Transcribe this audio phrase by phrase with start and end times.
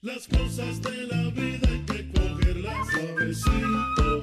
[0.00, 4.22] Las cosas de la vida hay que cogerlas suavecito,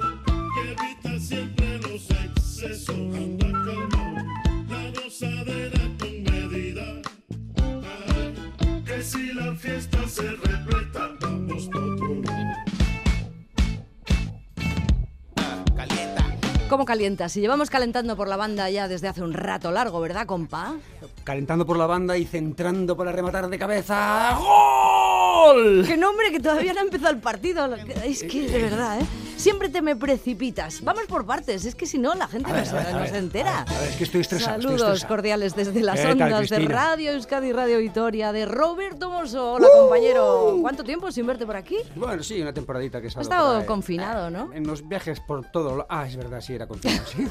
[0.55, 2.96] que evita siempre los excesos.
[2.96, 4.24] Anda calmado,
[4.70, 6.86] la gozadera con medida.
[7.58, 12.55] Ay, que si la fiesta se repleta, vamos por otro lado.
[16.70, 17.28] ¿Cómo calienta?
[17.28, 20.76] Si llevamos calentando por la banda ya desde hace un rato largo, ¿verdad, compa?
[21.26, 24.38] Calentando por la banda y centrando para rematar de cabeza.
[24.39, 25.05] ¡Gol!
[25.86, 26.31] ¡Qué nombre!
[26.31, 27.73] Que todavía no ha empezado el partido.
[28.03, 29.05] Es que, de verdad, ¿eh?
[29.45, 30.84] Siempre te me precipitas.
[30.84, 33.17] Vamos por partes, es que si no, la gente ver, no, se, ver, no se
[33.20, 33.59] entera.
[33.59, 35.08] a ver, a ver, es que estoy estresado, estoy Saludos estresado.
[35.16, 36.59] cordiales desde las ¿Qué tal, ondas de?
[36.68, 39.54] Radio Euskadi, Radio Vitoria, de Roberto Mosso.
[39.54, 39.81] Hola, ¡Uh!
[39.84, 40.58] compañero.
[40.62, 41.77] ¿Cuánto tiempo sin verte por aquí?
[41.95, 44.52] Bueno, sí, una temporadita que he Has estado confinado, ¿no?
[44.52, 45.76] En los viajes por todo.
[45.76, 47.05] lo- Ah, es verdad, sí, era confinado.
[47.05, 47.27] sí.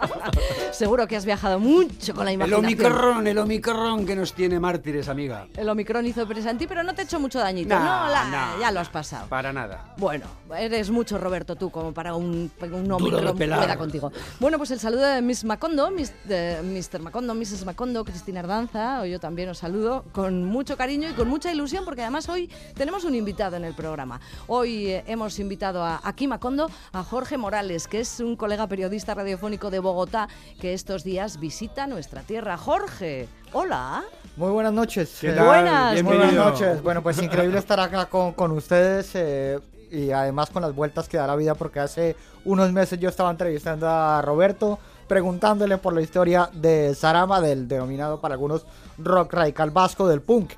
[0.72, 2.66] Seguro que has viajado mucho con la el imaginación.
[2.66, 5.46] Omicron, el Omicron que nos tiene mártires, amiga.
[5.56, 7.70] El Omicron hizo presa en ti, pero no te ha hecho mucho dañito.
[7.74, 9.28] No, no, la- ya lo has pasado.
[9.30, 9.94] Para nada.
[9.96, 13.60] Bueno, eres mucho Roberto tú como para un, un Duro pelar.
[13.60, 14.12] pueda contigo.
[14.40, 17.00] Bueno, pues el saludo de Miss Macondo, Miss- Mr.
[17.00, 17.64] Macondo, Mrs.
[17.64, 22.02] Macondo, Cristina Ardanza, yo también os saludo con mucho cariño y con mucha ilusión porque
[22.02, 24.20] además hoy tenemos un invitado en el programa.
[24.46, 29.14] Hoy eh, hemos invitado a aquí Macondo a Jorge Morales, que es un colega periodista
[29.14, 30.28] radiofónico de Bogotá
[30.60, 32.56] que estos días visita nuestra tierra.
[32.56, 34.04] Jorge, hola.
[34.36, 35.18] Muy buenas noches.
[35.20, 35.46] ¿Qué tal?
[35.46, 36.42] Buenas, Muy Bienvenido.
[36.44, 36.82] buenas noches.
[36.82, 39.58] Bueno, pues increíble estar acá con, con ustedes eh,
[39.90, 43.30] y además con las vueltas que da la vida porque hace unos meses yo estaba
[43.30, 48.66] entrevistando a Roberto preguntándole por la historia de Sarama, del denominado para algunos
[48.98, 50.52] rock radical vasco del punk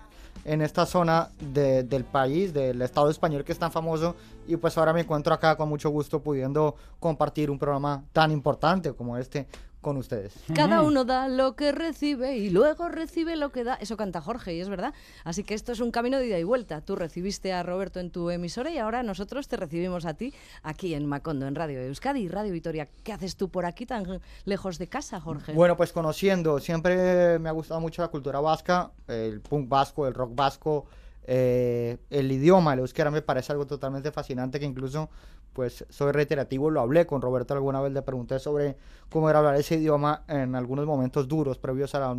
[0.44, 4.16] en esta zona de- del país, del Estado español que es tan famoso.
[4.48, 8.92] Y pues ahora me encuentro acá con mucho gusto pudiendo compartir un programa tan importante
[8.92, 9.46] como este
[9.80, 10.34] con ustedes.
[10.54, 13.74] Cada uno da lo que recibe y luego recibe lo que da.
[13.74, 14.92] Eso canta Jorge y es verdad.
[15.24, 16.80] Así que esto es un camino de ida y vuelta.
[16.80, 20.94] Tú recibiste a Roberto en tu emisora y ahora nosotros te recibimos a ti aquí
[20.94, 22.88] en Macondo, en Radio Euskadi y Radio Vitoria.
[23.02, 25.52] ¿Qué haces tú por aquí tan lejos de casa, Jorge?
[25.52, 30.14] Bueno, pues conociendo, siempre me ha gustado mucho la cultura vasca, el punk vasco, el
[30.14, 30.86] rock vasco,
[31.24, 35.10] eh, el idioma, el euskera me parece algo totalmente fascinante que incluso,
[35.60, 38.78] pues soy reiterativo, lo hablé con Roberto alguna vez, le pregunté sobre
[39.10, 42.16] cómo era hablar ese idioma en algunos momentos duros previos a la,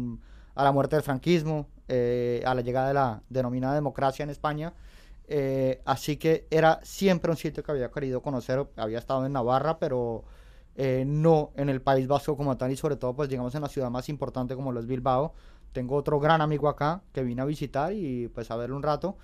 [0.53, 4.75] a la muerte del franquismo, eh, a la llegada de la denominada democracia en España.
[5.27, 9.79] Eh, así que era siempre un sitio que había querido conocer, había estado en Navarra,
[9.79, 10.23] pero
[10.75, 13.69] eh, no en el País Vasco como tal y sobre todo pues digamos en la
[13.69, 15.33] ciudad más importante como lo es Bilbao.
[15.71, 19.17] Tengo otro gran amigo acá que vine a visitar y pues a verlo un rato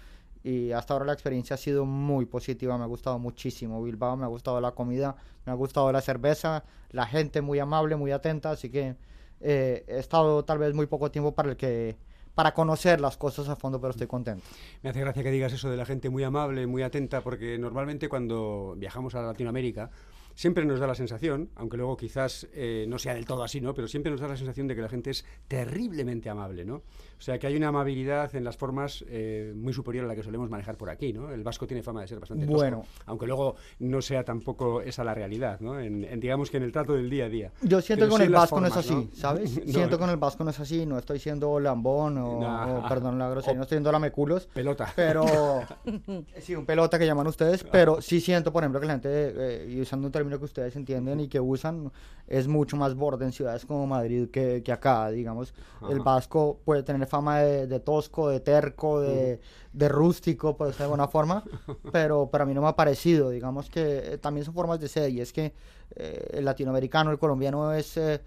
[0.47, 4.23] y hasta ahora la experiencia ha sido muy positiva, me ha gustado muchísimo Bilbao, me
[4.23, 8.51] ha gustado la comida, me ha gustado la cerveza, la gente muy amable, muy atenta,
[8.51, 8.95] así que
[9.41, 11.97] eh, he estado tal vez muy poco tiempo para el que
[12.33, 14.45] para conocer las cosas a fondo, pero estoy contento.
[14.83, 18.07] Me hace gracia que digas eso de la gente muy amable, muy atenta, porque normalmente
[18.07, 19.89] cuando viajamos a Latinoamérica
[20.33, 23.73] siempre nos da la sensación, aunque luego quizás eh, no sea del todo así, ¿no?
[23.73, 26.83] Pero siempre nos da la sensación de que la gente es terriblemente amable, ¿no?
[27.17, 30.21] O sea, que hay una amabilidad en las formas eh, muy superior a la que
[30.23, 31.31] solemos manejar por aquí, ¿no?
[31.31, 32.85] El vasco tiene fama de ser bastante tosco, Bueno.
[33.07, 35.79] aunque luego no sea tampoco esa la realidad, ¿no?
[35.79, 37.51] En, en, digamos que en el trato del día a día.
[37.63, 39.57] Yo siento Pero que con el vasco no es formas, así, ¿sabes?
[39.67, 42.85] No, siento que con el vasco no es así, no estoy siendo lambón o, Nah.
[42.85, 44.93] o, perdón la grosería, no estoy siendo lameculos, Pelota.
[44.95, 45.25] pero
[46.39, 49.67] sí, un pelota que llaman ustedes, pero sí siento, por ejemplo, que la gente, eh,
[49.69, 51.91] y usando un término que ustedes entienden y que usan,
[52.27, 55.53] es mucho más borde en ciudades como Madrid que, que acá, digamos.
[55.89, 56.03] El Ajá.
[56.03, 59.39] vasco puede tener fama de, de tosco, de terco, de,
[59.73, 61.43] de rústico, por decirlo de alguna forma,
[61.91, 65.09] pero para mí no me ha parecido, digamos que eh, también son formas de ser,
[65.11, 65.53] y es que
[65.95, 67.97] eh, el latinoamericano, el colombiano es...
[67.97, 68.21] eh,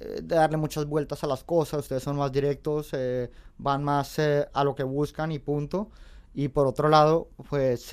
[0.00, 4.18] eh, darle muchas vueltas a las cosas, ustedes son más directos, eh, van más
[4.52, 5.90] a lo que buscan y punto.
[6.34, 7.92] Y por otro lado, pues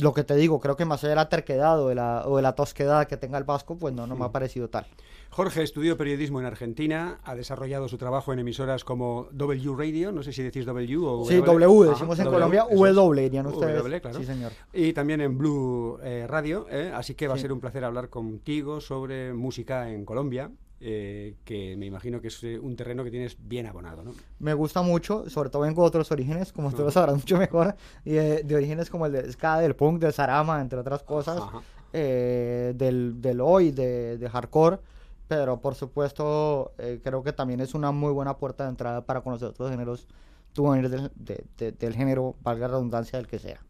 [0.00, 2.36] lo que te digo, creo que más allá de la terquedad o de la, o
[2.36, 4.86] de la tosquedad que tenga el vasco, pues no, no me ha parecido tal.
[5.30, 10.22] Jorge estudió periodismo en Argentina, ha desarrollado su trabajo en emisoras como W Radio, no
[10.22, 11.66] sé si decís W o Sí, W.
[11.66, 12.66] W, Ajá, decimos en W, Colombia.
[12.94, 13.76] W, dirían ustedes.
[13.78, 14.18] W, claro.
[14.18, 14.52] Sí, señor.
[14.72, 16.90] Y también en Blue eh, Radio, ¿eh?
[16.94, 21.76] así que va a ser un placer hablar contigo sobre música en Colombia, eh, que
[21.76, 24.12] me imagino que es un terreno que tienes bien abonado, ¿no?
[24.38, 27.76] Me gusta mucho, sobre todo vengo de otros orígenes, como tú lo sabrás mucho mejor,
[28.04, 31.42] y de, de orígenes como el de ska, del punk, de Sarama, entre otras cosas,
[31.92, 34.78] del, del hoy, de, de hardcore,
[35.28, 39.20] pero por supuesto eh, creo que también es una muy buena puerta de entrada para
[39.20, 40.08] conocer otros géneros,
[40.54, 43.60] tú venir del, de- de- del género, valga la redundancia, del que sea.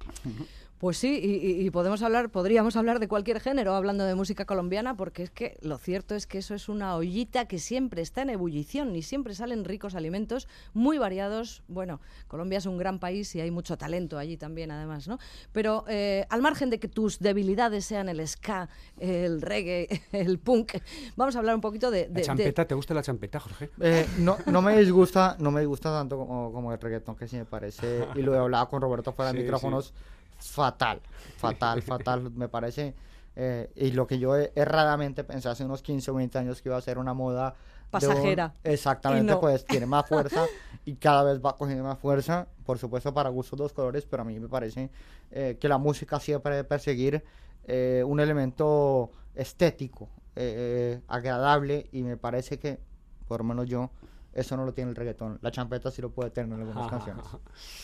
[0.78, 5.24] Pues sí, y, podemos hablar, podríamos hablar de cualquier género hablando de música colombiana, porque
[5.24, 8.94] es que lo cierto es que eso es una ollita que siempre está en ebullición
[8.94, 11.64] y siempre salen ricos alimentos muy variados.
[11.66, 15.18] Bueno, Colombia es un gran país y hay mucho talento allí también, además, ¿no?
[15.50, 18.68] Pero eh, al margen de que tus debilidades sean el ska,
[19.00, 20.74] el reggae, el punk,
[21.16, 23.70] vamos a hablar un poquito de, de- La de- champeta, ¿te gusta la champeta, Jorge?
[23.80, 27.36] Eh, no, no me disgusta, no me disgusta tanto como, como el reggaetón, que sí
[27.36, 29.92] me parece, y lo he hablado con Roberto fuera de Sí, micrófonos,
[30.38, 31.00] fatal,
[31.36, 32.94] fatal, fatal, me parece.
[33.40, 36.68] eh, y lo que yo he- erradamente pensé hace unos 15 o 20 años que
[36.70, 38.54] iba a ser una moda un- Pasajera.
[38.64, 39.40] exactamente, no.
[39.40, 40.46] pues tiene más fuerza
[40.84, 44.24] y cada vez va cogiendo más fuerza, por supuesto para gustos dos colores, pero a
[44.24, 44.90] mí me parece
[45.30, 47.22] eh, que la música siempre debe perseguir
[47.68, 52.80] eh, un elemento estético, eh, agradable, y me parece que,
[53.28, 53.90] por lo menos yo,
[54.32, 55.38] eso no lo tiene el reggaetón.
[55.42, 57.24] La champeta sí lo puede tener en algunas canciones.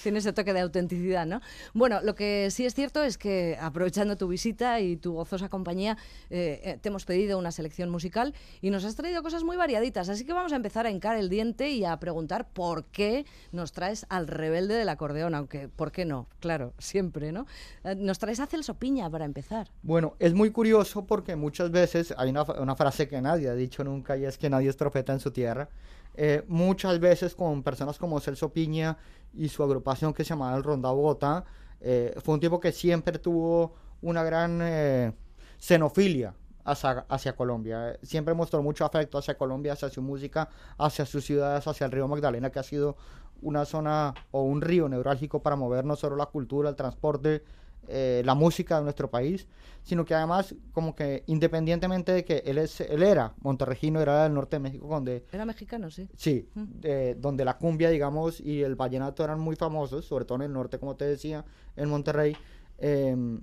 [0.02, 1.40] Tiene ese toque de autenticidad, ¿no?
[1.72, 5.96] Bueno, lo que sí es cierto es que aprovechando tu visita y tu gozosa compañía,
[6.30, 10.08] eh, eh, te hemos pedido una selección musical y nos has traído cosas muy variaditas.
[10.08, 13.72] Así que vamos a empezar a hincar el diente y a preguntar por qué nos
[13.72, 16.28] traes al rebelde del acordeón, aunque, ¿por qué no?
[16.40, 17.46] Claro, siempre, ¿no?
[17.84, 19.70] Eh, Nos traes a Celso Piña para empezar.
[19.82, 24.16] Bueno, es muy curioso porque muchas veces hay una, frase que nadie ha dicho nunca
[24.16, 25.68] y es que nadie es profeta en su tierra.
[26.14, 28.96] Eh, muchas veces con personas como Celso Piña
[29.32, 31.44] y su agrupación que se llamaba el Ronda Bogotá,
[31.80, 35.12] eh, fue un tipo que siempre tuvo una gran eh,
[35.58, 36.34] xenofilia
[36.64, 37.98] hacia, hacia Colombia.
[38.02, 42.08] Siempre mostró mucho afecto hacia Colombia, hacia su música, hacia sus ciudades, hacia el río
[42.08, 42.96] Magdalena, que ha sido
[43.42, 47.44] una zona o un río neurálgico para mover no solo la cultura, el transporte,
[47.88, 49.46] eh, la música de nuestro país,
[49.82, 54.34] sino que además como que independientemente de que él, es, él era monterrejino, era del
[54.34, 56.08] norte de México, donde Era mexicano, sí.
[56.16, 60.42] Sí, de- donde la cumbia, digamos, y el vallenato eran muy famosos, sobre todo en
[60.42, 61.44] el norte, como te decía,
[61.76, 62.36] en Monterrey,
[62.78, 63.40] em,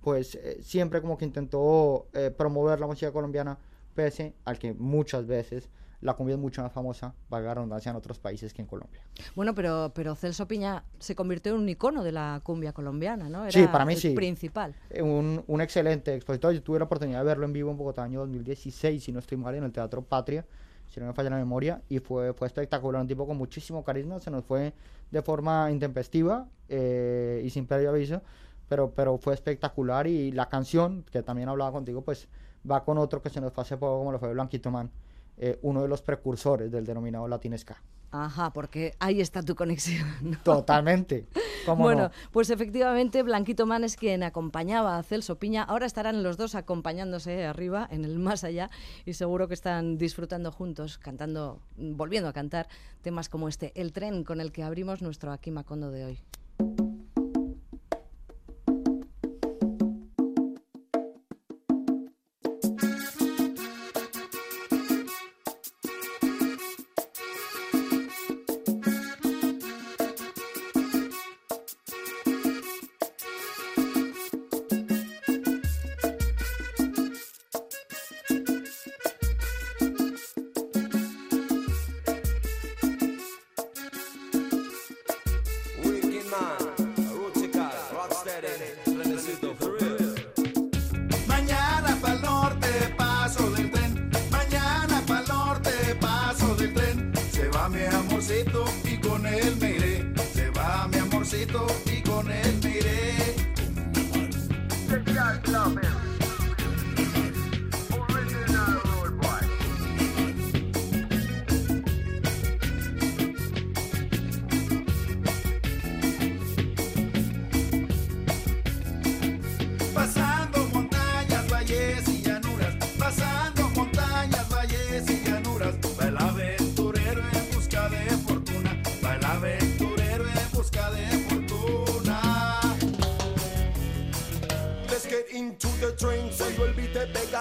[0.00, 3.58] pues eh, siempre como que intentó eh, promover la música colombiana,
[3.94, 5.68] pese al que muchas veces
[6.00, 9.00] la cumbia es mucho más famosa, valga la redundancia, en otros países que en Colombia.
[9.36, 13.42] Bueno, pero, pero Celso Piña se convirtió en un icono de la cumbia colombiana, ¿no?
[13.42, 14.10] Era Sí, para mí el sí.
[14.14, 14.74] principal.
[14.88, 18.02] Eh, Un, un excelente expositor, yo tuve la oportunidad de verlo en vivo en Bogotá
[18.02, 20.46] año 2016, si no estoy mal, en el Teatro Patria,
[20.88, 24.18] si no me falla la memoria, y fue, fue espectacular, un tipo con muchísimo carisma,
[24.20, 24.72] se nos fue
[25.10, 28.22] de forma intempestiva eh, y sin previo aviso,
[28.68, 32.28] pero, pero fue espectacular y la canción, que también hablaba contigo, pues
[32.68, 34.90] va con otro que se nos fue hace poco, como lo fue Blanquito Man,
[35.42, 37.82] eh, uno de los precursores del denominado Latinesca.
[38.12, 40.06] Ajá, porque ahí está tu conexión.
[40.22, 40.38] ¿no?
[40.42, 41.26] Totalmente.
[41.64, 42.10] ¿Cómo Bueno, no?
[42.30, 45.62] pues efectivamente Blanquito Man es quien acompañaba a Celso Piña.
[45.62, 48.68] Ahora estarán los dos acompañándose arriba, en el más allá,
[49.06, 52.68] y seguro que están disfrutando juntos, cantando, volviendo a cantar
[53.00, 56.18] temas como este, El tren con el que abrimos nuestro Aquí Macondo de hoy.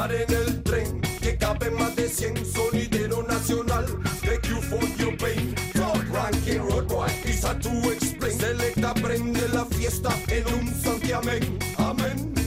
[0.00, 3.84] Paren el tren, que cabe más de 100 sonidero nacional.
[4.22, 5.54] Take you for your pain.
[5.74, 8.32] Top ranking road boy, is hard to explain.
[8.32, 11.58] Selecta prende la fiesta en un santiamén.
[11.76, 12.39] Amén.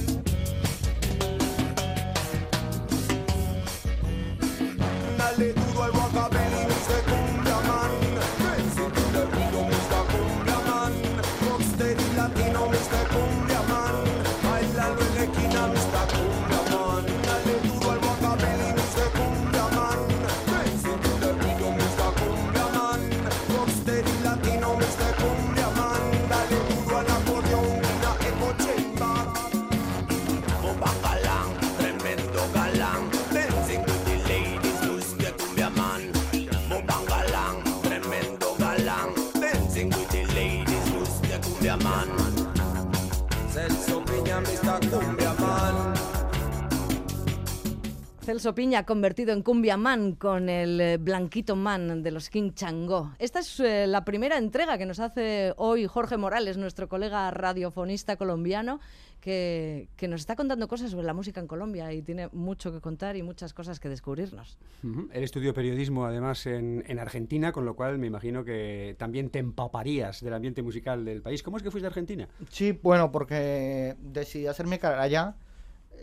[48.23, 53.11] Celso Piña convertido en Cumbia Man con el eh, Blanquito Man de los King Chango.
[53.19, 58.15] Esta es eh, la primera entrega que nos hace hoy Jorge Morales, nuestro colega radiofonista
[58.15, 58.79] colombiano,
[59.19, 62.79] que, que nos está contando cosas sobre la música en Colombia y tiene mucho que
[62.79, 64.57] contar y muchas cosas que descubrirnos.
[64.83, 65.09] Ujú.
[65.11, 69.39] Él estudió periodismo además en, en Argentina, con lo cual me imagino que también te
[69.39, 71.43] empaparías del ambiente musical del país.
[71.43, 72.29] ¿Cómo es que fuiste a Argentina?
[72.49, 75.35] Sí, bueno, porque decidí hacer mi carrera allá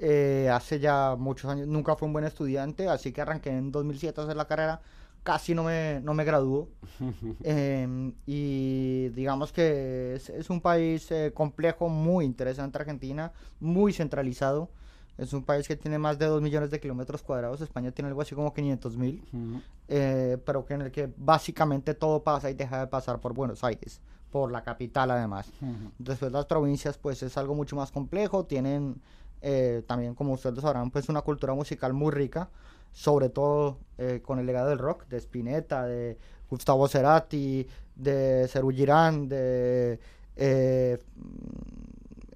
[0.02, 1.68] eh, hace ya muchos años.
[1.68, 4.80] Nunca fui un buen estudiante, así que arranqué en 2007 a hacer la carrera.
[5.22, 6.70] Casi no me, no me graduó.
[7.44, 14.70] Em, y digamos que es, es un país eh, complejo, muy interesante Argentina, muy centralizado.
[15.18, 17.60] Es un país que tiene más de 2 millones de kilómetros cuadrados.
[17.60, 19.22] España tiene algo así como 500 mil.
[19.34, 19.60] Ujú.
[19.88, 23.62] eh, pero que en el que básicamente todo pasa y deja de pasar por Buenos
[23.64, 25.52] Aires, por la capital además.
[25.60, 25.90] Ujú.
[25.98, 29.02] Después las provincias pues es algo mucho más complejo, tienen
[29.42, 32.50] eh, también como ustedes sabrán pues una cultura musical muy rica,
[32.92, 36.18] sobre todo eh, con el legado del rock, de Spinetta, de
[36.48, 40.00] Gustavo Cerati, de Serú Girán, de
[40.36, 41.20] eh, mm,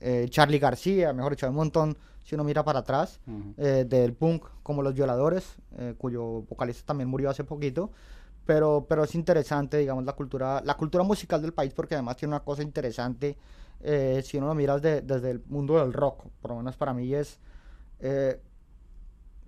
[0.00, 3.20] eh, Charlie García, mejor dicho, hay un montón si uno mira para atrás,
[3.58, 5.56] eh, del punk como Los Violadores,
[5.98, 7.90] cuyo vocalista también murió hace poquito.
[8.46, 12.32] Pero, pero es interesante, digamos, la cultura, la cultura musical del país, porque además tiene
[12.32, 13.36] una cosa interesante,
[13.84, 16.92] eh, si uno lo miras de- desde el mundo del rock, por lo menos para
[16.94, 17.38] mí es
[18.00, 18.40] eh,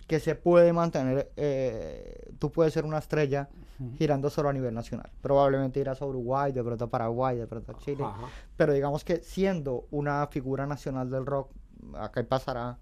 [0.07, 3.49] que se puede mantener, eh, tú puedes ser una estrella
[3.97, 5.11] girando solo a nivel nacional.
[5.21, 8.27] Probablemente irás a Uruguay, de pronto a Paraguay, de pronto a Chile, Ajá.
[8.55, 11.51] pero digamos que siendo una figura nacional del rock,
[11.95, 12.77] acá pasará,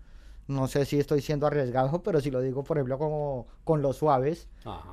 [0.48, 3.98] no sé si estoy siendo arriesgado, pero si lo digo, por ejemplo, como con Los
[3.98, 4.48] Suaves,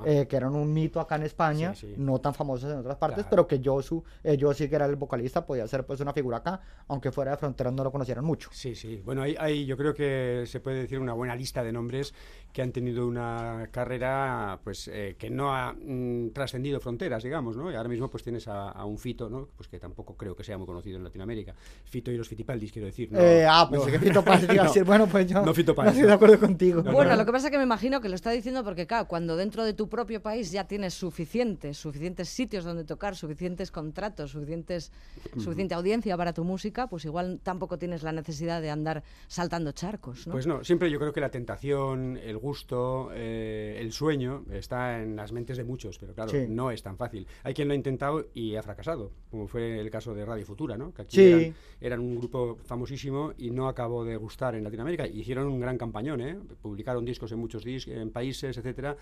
[0.06, 1.94] eh, que eran un mito acá en España, Sí, sí.
[1.98, 3.30] no tan famosos en otras partes, Claro.
[3.30, 6.12] pero que yo, su, eh, yo sí que era el vocalista, podía ser pues una
[6.12, 8.48] figura acá, aunque fuera de fronteras no lo conocieran mucho.
[8.52, 9.02] Sí, sí.
[9.04, 12.14] Bueno, hay, hay- yo creo que se puede decir una buena lista de nombres
[12.52, 17.70] que han tenido una carrera pues eh, que no ha mm, trascendido fronteras, digamos, ¿no?
[17.70, 19.48] Y ahora mismo pues tienes a, a un Fito, ¿no?
[19.56, 21.54] Pues que tampoco creo que sea muy conocido en Latinoamérica.
[21.84, 23.10] Fito y los Fitipaldis, quiero decir.
[23.12, 23.18] ¿no?
[23.20, 23.70] Eh, ah, No.
[23.82, 24.62] pensé que Fito Páez iba a No.
[24.64, 26.08] decir, bueno, pues yo No Fito no Páez, estoy no.
[26.08, 26.82] de acuerdo contigo.
[26.82, 27.16] No, Bueno, no.
[27.16, 29.72] lo que pasa que me imagino que lo está diciendo porque, claro, cuando dentro de
[29.74, 34.92] tu propio país ya tienes suficientes, suficientes sitios donde tocar, suficientes contratos, suficientes,
[35.38, 40.26] suficiente audiencia para tu música, pues igual tampoco tienes la necesidad de andar saltando charcos,
[40.26, 40.32] ¿no?
[40.32, 45.16] Pues no, siempre yo creo que la tentación, el gusto, eh, el sueño está en
[45.16, 46.46] las mentes de muchos, pero claro, Sí.
[46.48, 47.26] no es tan fácil.
[47.42, 50.76] Hay quien lo ha intentado y ha fracasado, como fue el caso de Radio Futura,
[50.76, 50.92] ¿no?
[50.92, 51.22] Que aquí Sí.
[51.30, 55.06] eran, eran un grupo famosísimo y no acabó de gustar en Latinoamérica.
[55.32, 56.38] Hicieron un gran campañón, ¿eh?
[56.60, 58.98] Publicaron discos en muchos dis en países, etcétera.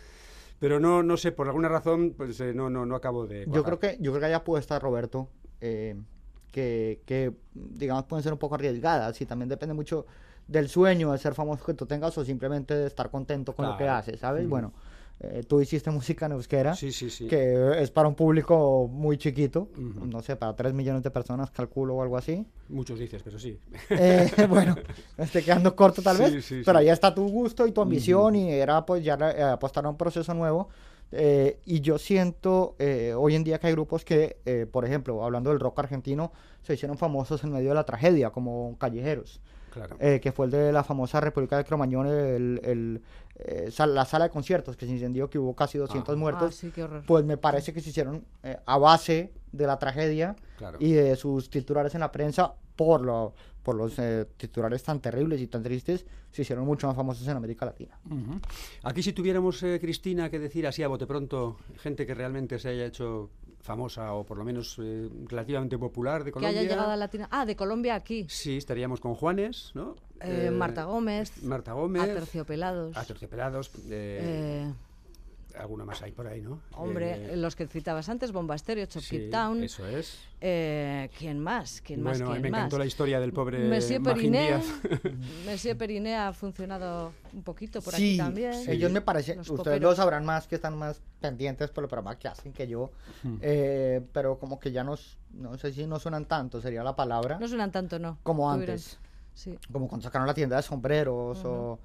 [0.60, 3.46] Pero no, no sé, por alguna razón, pues eh, no, no, no acabo de.
[3.50, 5.28] Yo creo que yo creo que hay apuestas, Roberto,
[5.60, 5.96] eh,
[6.52, 10.06] que, que, digamos pueden ser un poco arriesgadas y también depende mucho
[10.46, 13.76] del sueño de ser famoso que tú tengas o simplemente de estar contento con lo
[13.76, 14.48] que haces, ¿sabes?
[14.48, 14.72] Bueno,
[15.22, 17.26] eh, tú hiciste música en euskera, Sí, sí, sí.
[17.26, 20.06] que es para un público muy chiquito, Ujú.
[20.06, 22.46] no sé, para 3 millones de personas, calculo o algo así.
[22.68, 23.58] Muchos dices, pero sí.
[23.90, 24.74] Eh, bueno,
[25.18, 28.50] estoy quedando corto tal vez, sí, pero ahí está tu gusto y tu ambición y
[28.50, 30.68] era pues ya eh, apostar a un proceso nuevo.
[31.12, 35.50] Eh, y yo siento eh, hoy en día que hay grupos que, por ejemplo, hablando
[35.50, 39.40] del rock argentino, se hicieron famosos en medio de la tragedia, como Callejeros,
[39.72, 39.96] Claro.
[40.00, 43.02] eh, que fue el de la famosa República de Cromañón, el, el,
[43.44, 46.18] eh, sal- la sala de conciertos que se incendió, que hubo casi 200 Ah.
[46.18, 46.48] muertos.
[46.54, 47.02] Ah, sí, qué horror.
[47.06, 50.78] Pues me parece que se hicieron eh, a base de la tragedia Claro.
[50.80, 55.40] y de sus titulares en la prensa por lo por los eh, titulares tan terribles
[55.40, 57.98] y tan tristes, se hicieron mucho más famosos en América Latina.
[58.82, 62.70] Aquí si tuviéramos, eh, Cristina, que decir así a bote pronto, gente que realmente se
[62.70, 66.60] haya hecho famosa o por lo menos eh, relativamente popular de Que Colombia.
[66.60, 67.28] haya llegado a Latina.
[67.30, 68.24] Ah, de Colombia aquí.
[68.28, 69.94] Sí, estaríamos con Juanes, ¿no?
[70.22, 71.42] Eh, Marta Gómez.
[71.42, 72.02] Marta Gómez.
[72.02, 72.96] Aterciopelados.
[72.96, 73.70] Aterciopelados.
[75.58, 76.60] Alguna más hay por ahí, ¿no?
[76.76, 79.62] hombre, Eh, los que citabas antes, Bomba Estéreo, Chop sí, Keep Town.
[79.64, 80.18] Eso es.
[80.40, 81.80] Eh, ¿Quién más?
[81.82, 82.18] ¿Quién más?
[82.18, 82.58] Bueno, ¿Quién me más?
[82.60, 84.60] encantó la historia del pobre Monsieur Periné.
[85.46, 88.54] Monsieur Periné ha funcionado un poquito por sí, aquí también.
[88.68, 89.90] ellos me parece, Los ustedes poperos.
[89.90, 92.90] lo sabrán más que están más pendientes por el programa que hacen que yo,
[93.42, 97.38] eh, pero como que ya nos, no sé si no suenan tanto, sería la palabra,
[97.38, 98.18] No suenan tanto, no.
[98.22, 98.98] como antes.
[99.32, 99.56] Sí.
[99.72, 101.78] como cuando sacaron la tienda de sombreros o,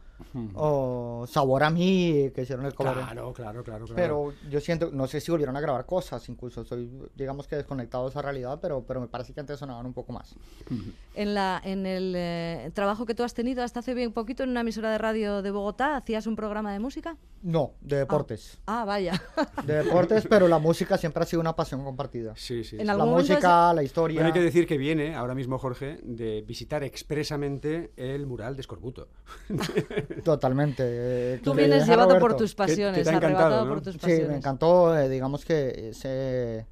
[0.54, 2.94] o Sabor a mí, que hicieron el cover.
[2.94, 3.96] Claro, claro, claro, claro.
[3.96, 8.06] Pero yo siento, no sé si volvieron a grabar cosas, incluso estoy, digamos que desconectado
[8.06, 10.36] de esa realidad, pero, pero me parece que antes sonaban un poco más.
[11.16, 14.50] En, la, en el eh, trabajo que tú has tenido hasta hace bien poquito en
[14.50, 17.18] una emisora de radio de Bogotá, ¿hacías un programa de música?
[17.42, 18.58] No, de deportes.
[18.66, 19.22] Ah, vaya.
[19.64, 22.34] De deportes, pero la música siempre ha sido una pasión compartida.
[22.36, 22.76] Sí, sí.
[22.76, 22.86] En sí.
[22.86, 24.16] La algún momento música, la historia.
[24.16, 28.62] Bueno, hay que decir que viene ahora mismo Jorge de visitar expresamente el mural de
[28.62, 29.10] Escorbuto.
[30.24, 30.84] Totalmente.
[30.88, 32.38] eh, Tú vienes llevado por Roberto.
[32.38, 33.70] tus que te pasiones, arrebatado ¿no?
[33.70, 34.30] por tus Sí, pasiones.
[34.30, 36.66] me encantó, eh, digamos que ese,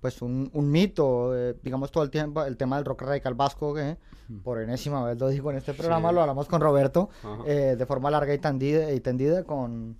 [0.00, 3.74] pues un, un mito, eh, digamos todo el tiempo, el tema del rock radical vasco,
[3.74, 3.96] que
[4.42, 6.14] por enésima vez lo digo en este programa, Sí.
[6.16, 7.10] lo hablamos con Roberto,
[7.46, 9.96] eh, de forma larga y tendida, y tendida con,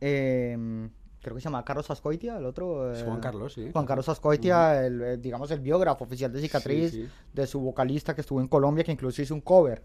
[0.00, 0.90] em,
[1.22, 2.92] creo que se llama Carlos Ascoitia, el otro.
[2.92, 3.70] Es eh, Juan Carlos, sí.
[3.72, 7.08] Juan Carlos Ascoitia, el, eh, digamos el biógrafo oficial de Cicatriz, Sí, sí.
[7.34, 9.82] de su vocalista que estuvo en Colombia, que incluso hizo un cover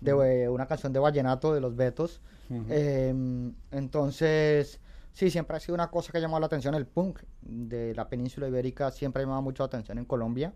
[0.00, 2.20] de eh, una canción de Vallenato de los Betos.
[2.50, 4.80] Em, entonces,
[5.12, 6.74] sí, siempre ha sido una cosa que ha llamado la atención.
[6.74, 10.52] El punk de la península ibérica siempre ha llamado mucho la atención en Colombia.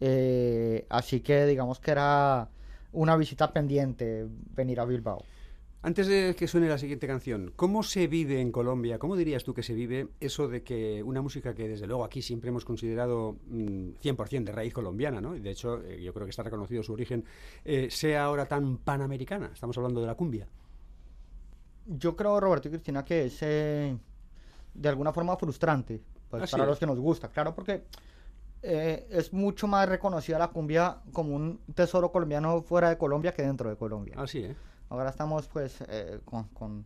[0.00, 2.48] Eh, así que digamos que era
[2.92, 5.24] una visita pendiente venir a Bilbao.
[5.84, 8.98] Antes de que suene la siguiente canción, ¿cómo se vive en Colombia?
[8.98, 12.22] ¿Cómo dirías tú que se vive eso de que una música que desde luego aquí
[12.22, 15.36] siempre hemos considerado mm, 100% de raíz colombiana, ¿no?
[15.36, 17.26] Y de hecho eh, yo creo que está reconocido su origen,
[17.66, 19.50] eh, sea ahora tan panamericana?
[19.52, 20.48] Estamos hablando de la cumbia.
[21.84, 23.94] Yo creo, Roberto y Cristina, que es eh,
[24.72, 26.68] de alguna forma frustrante pues, Así para es.
[26.70, 27.84] los que nos gusta, claro, porque
[28.62, 33.42] eh, es mucho más reconocida la cumbia como un tesoro colombiano fuera de Colombia que
[33.42, 34.14] dentro de Colombia.
[34.16, 34.56] Así, ¿eh?
[34.94, 36.84] Ahora estamos pues eh, con, con-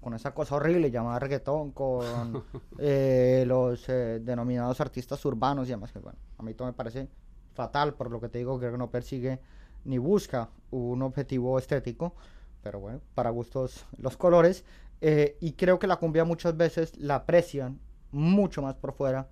[0.00, 2.42] con esa cosa horrible llamada reggaetón, con
[2.78, 7.08] eh, los eh, denominados artistas urbanos y demás, que bueno, a mí todo me parece
[7.54, 9.40] fatal, por lo que te digo, creo que no persigue
[9.84, 12.14] ni busca un objetivo estético,
[12.62, 14.64] pero bueno, para gustos los colores,
[15.00, 17.78] eh, y creo que la cumbia muchas veces la aprecian
[18.12, 19.28] mucho más por fuera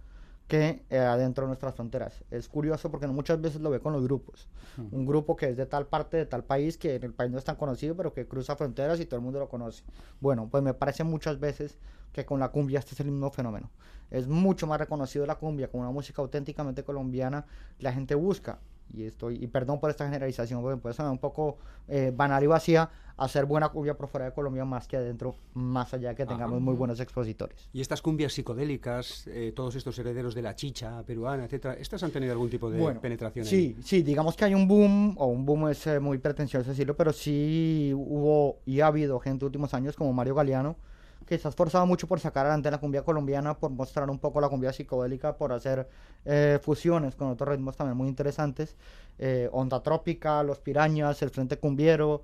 [0.47, 2.23] que eh, adentro de nuestras fronteras.
[2.31, 4.49] Es curioso porque muchas veces lo ve con los grupos.
[4.91, 7.39] Un grupo que es de tal parte, de tal país, que en el país no
[7.39, 9.85] es tan conocido, pero que cruza fronteras y todo el mundo lo conoce.
[10.21, 11.79] Bueno, pues me parece muchas veces
[12.13, 13.71] que con la cumbia este es el mismo fenómeno.
[14.11, 17.47] Es mucho más reconocido la cumbia como una música auténticamente colombiana.
[17.79, 18.61] La gente busca,
[18.93, 22.47] y estoy, y perdón por esta generalización, porque puede sonar un poco eh, banal y
[22.47, 26.27] vacía, hacer buena cumbia por fuera de Colombia más que adentro, más allá de que
[26.27, 27.69] tengamos muy buenos expositores.
[27.73, 32.11] Y estas cumbias psicodélicas, eh, todos estos herederos de la chicha peruana, etcétera, ¿estas han
[32.11, 33.45] tenido algún tipo de Bueno, penetración?
[33.45, 36.97] Sí, sí, digamos que hay un boom, o un boom es eh, muy pretencioso decirlo,
[36.97, 40.77] pero sí hubo y ha habido gente últimos años como Mario Galeano,
[41.27, 44.41] que se ha esforzado mucho por sacar adelante la cumbia colombiana, por mostrar un poco
[44.41, 45.89] la cumbia psicodélica, por hacer
[46.25, 48.77] eh, fusiones con otros ritmos también muy interesantes.
[49.19, 52.23] eh, Onda Trópica, Los Pirañas, El Frente Cumbiero,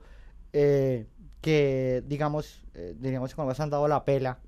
[0.52, 1.06] eh,
[1.40, 4.38] que digamos, eh, diríamos que se han dado la pela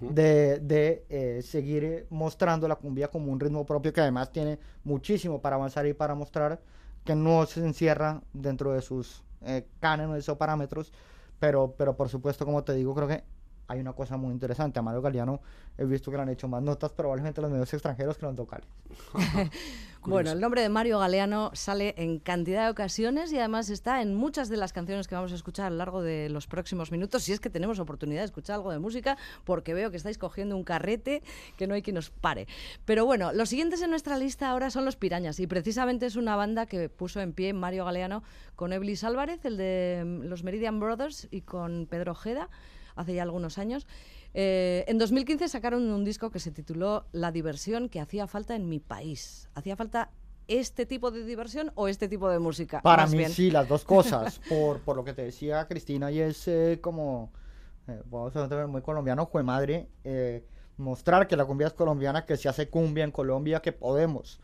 [0.00, 5.40] de, de, eh, seguir mostrando la cumbia como un ritmo propio que además tiene muchísimo
[5.40, 6.60] para avanzar y para mostrar
[7.04, 10.92] que no se encierra dentro de sus eh, cánones o parámetros,
[11.40, 13.24] pero, pero por supuesto, como te digo, creo que
[13.72, 14.78] hay una cosa muy interesante.
[14.78, 15.40] A Mario Galeano
[15.78, 18.68] he visto que le han hecho más notas probablemente los medios extranjeros que los locales.
[20.04, 24.16] Bueno, el nombre de Mario Galeano sale en cantidad de ocasiones y además está en
[24.16, 27.22] muchas de las canciones que vamos a escuchar a lo largo de los próximos minutos,
[27.22, 30.56] si es que tenemos oportunidad de escuchar algo de música, porque veo que estáis cogiendo
[30.56, 31.22] un carrete
[31.56, 32.48] que no hay quien os pare.
[32.84, 36.34] Pero bueno, los siguientes en nuestra lista ahora son Los Pirañas y precisamente es una
[36.34, 38.24] banda que puso en pie Mario Galeano
[38.56, 42.48] con Eblis Álvarez, el de mm, los Meridian Brothers, y con Pedro Ojeda,
[42.96, 43.86] hace ya algunos años.
[44.34, 48.68] Eh, en 2015 sacaron un disco que se tituló La diversión que hacía falta en
[48.68, 49.48] mi país.
[49.54, 50.10] ¿Hacía falta
[50.48, 52.80] este tipo de diversión o este tipo de música?
[52.82, 53.30] Para mí bien.
[53.30, 57.32] sí, las dos cosas, por, por lo que te decía Cristina, y es eh, como,
[57.88, 60.44] eh, vamos a ver muy colombiano, fue madre, eh,
[60.76, 64.40] mostrar que la cumbia es colombiana, que se hace cumbia en Colombia, que podemos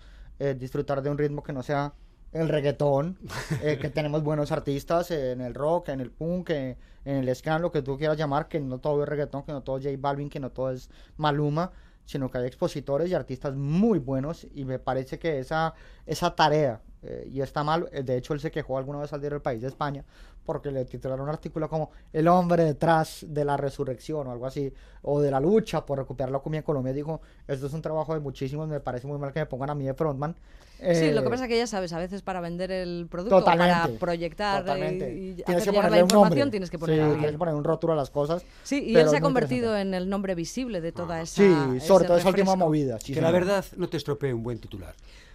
[0.56, 1.94] disfrutar de un ritmo que no sea
[2.32, 3.18] el reggaetón,
[3.62, 7.58] eh, que tenemos buenos artistas en el rock, en el punk, eh, en el ska,
[7.58, 9.96] lo que tú quieras llamar, que no todo es reggaetón, que no todo es J
[9.98, 11.72] Balvin, que no todo es Maluma,
[12.04, 15.74] sino que hay expositores y artistas muy buenos y me parece que esa,
[16.06, 19.20] esa tarea, eh, y está mal, eh, de hecho él se quejó alguna vez al
[19.20, 20.04] diario El País de España
[20.44, 24.72] porque le titularon un artículo como El hombre detrás de la resurrección o algo así,
[25.02, 28.14] o de la lucha por recuperar la comida en Colombia, dijo, esto es un trabajo
[28.14, 30.34] de muchísimos, me parece muy mal que me pongan a mí de frontman.
[30.78, 33.44] Sí, lo que Eh, pasa es que ya sabes, a veces para vender el producto,
[33.44, 35.12] para proyectar Totalmente.
[35.12, 36.50] y Tienes hacer que llegar la un información, nombre.
[36.50, 37.18] tienes que Sí, poner a alguien.
[37.18, 38.42] tienes que poner un rótulo a las cosas.
[38.62, 41.34] Sí, y él se ha convertido en el nombre visible de toda esa.
[41.42, 42.98] Sí, sobre todo esa última movida.
[43.00, 44.94] sí, que la verdad no te estropee un buen titular.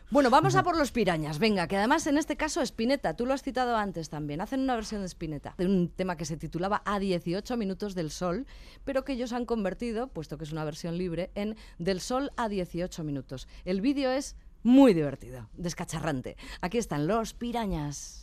[0.10, 1.39] Bueno, vamos a por los pirañas.
[1.39, 4.76] Venga, que además en este caso Spinetta, tú lo has citado antes también, hacen una
[4.76, 8.46] versión de Spinetta, de un tema que se titulaba A 18 minutos del sol,
[8.84, 12.48] pero que ellos han convertido, puesto que es una versión libre, en Del sol a
[12.48, 13.48] 18 minutos.
[13.66, 16.38] El vídeo es muy divertido, descacharrante.
[16.62, 18.22] Aquí están los pirañas.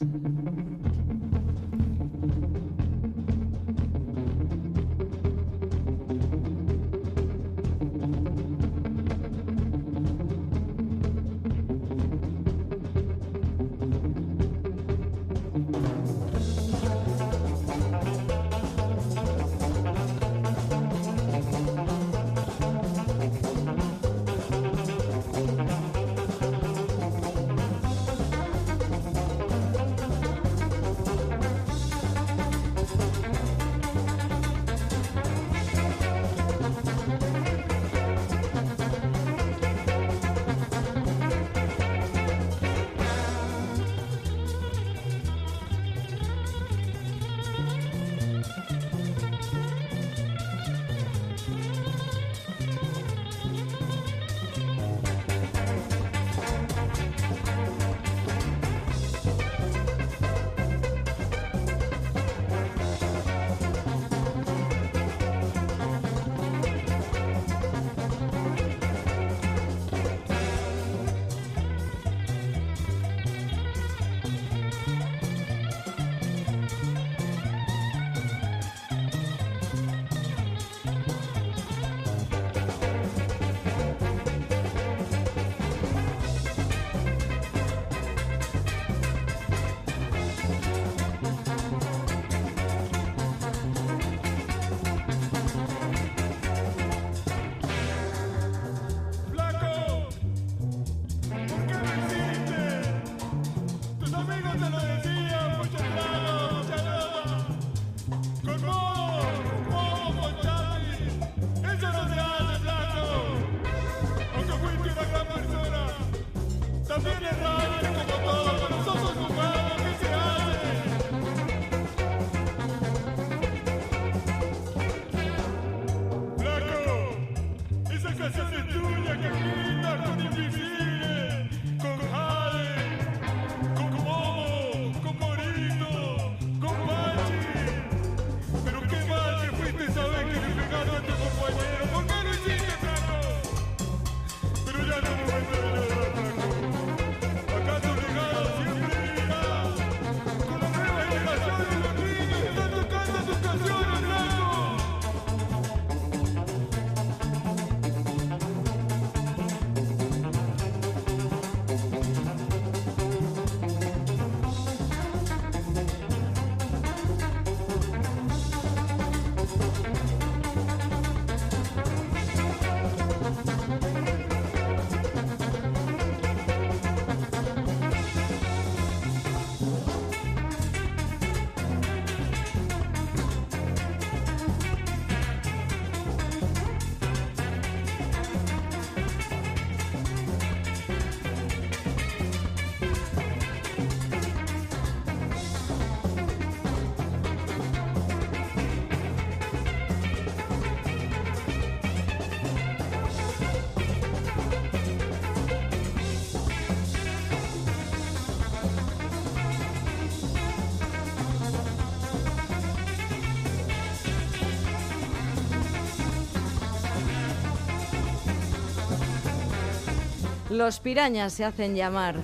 [220.51, 222.17] Los pirañas se hacen llamar.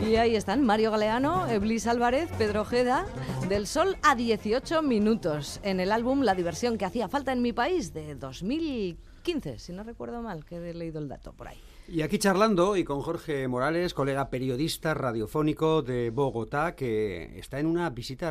[0.00, 3.04] Y ahí están Mario Galeano, Eblis Álvarez, Pedro Ojeda,
[3.48, 7.52] del Sol a 18 minutos, en el álbum La diversión que hacía falta en mi
[7.52, 11.58] país de 2015, si no recuerdo mal, que he leído el dato por ahí.
[11.88, 17.66] Y aquí charlando y con Jorge Morales, colega periodista radiofónico de Bogotá, que está en
[17.66, 18.30] una visita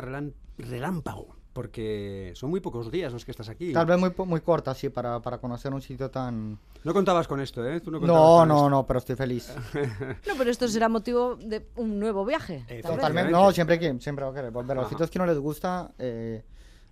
[0.56, 3.72] relámpago, porque son muy pocos días los que estás aquí.
[3.72, 6.56] Tal vez muy, muy corta, sí, para, para conocer un sitio tan...
[6.84, 7.80] No contabas con esto, ¿eh?
[7.80, 8.70] Tú no, contabas No, con no, esto.
[8.70, 9.52] no, pero estoy feliz.
[10.28, 12.64] No, pero esto será motivo de un nuevo viaje.
[12.68, 12.82] vez.
[12.82, 14.72] Totalmente, no, siempre, que, siempre va a querer volver.
[14.72, 14.90] A los Ajá.
[14.90, 16.44] sitios que no les gusta, eh,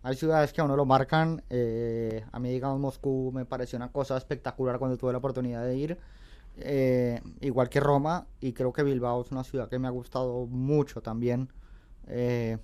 [0.02, 1.44] hay ciudades que a uno lo marcan.
[1.48, 5.76] eh, a mí, digamos, Moscú me pareció una cosa espectacular cuando tuve la oportunidad de
[5.76, 5.98] ir.
[6.57, 10.46] eh, igual que Roma, y creo que Bilbao es una ciudad que me ha gustado
[10.46, 11.52] mucho también.
[12.09, 12.59] eh,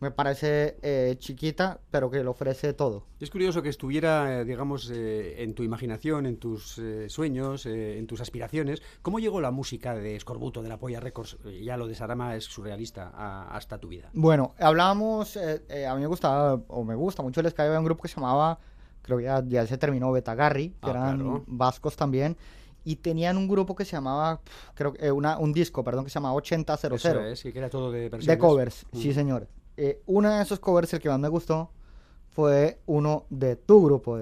[0.00, 3.04] me parece eh, chiquita, pero que le ofrece todo.
[3.20, 8.06] Es curioso que estuviera, eh, digamos, eh, en tu imaginación, en tus eh, sueños, en
[8.06, 8.82] tus aspiraciones.
[9.02, 11.38] ¿Cómo llegó la música de Escorbuto, de la Polla Records?
[11.62, 14.10] Ya lo de Sarama es surrealista a- hasta tu vida.
[14.12, 17.78] Bueno, hablábamos, eh, eh, a mí me gustaba, o me gusta mucho el Sky, había
[17.78, 18.58] un grupo que se llamaba,
[19.00, 21.44] creo que ya, ya se terminó, Betagarri, que Ah, eran claro.
[21.46, 22.36] vascos también,
[22.84, 24.42] y tenían un grupo que se llamaba,
[24.74, 27.90] creo que, eh, un disco, perdón, que se llamaba 8000, Eso es, que era todo
[27.90, 28.38] de de versiones.
[28.38, 28.98] covers, Mm.
[28.98, 29.48] sí señor.
[29.76, 31.70] Eh, uno de esos covers, el que más me gustó,
[32.34, 34.16] fue uno de tu grupo,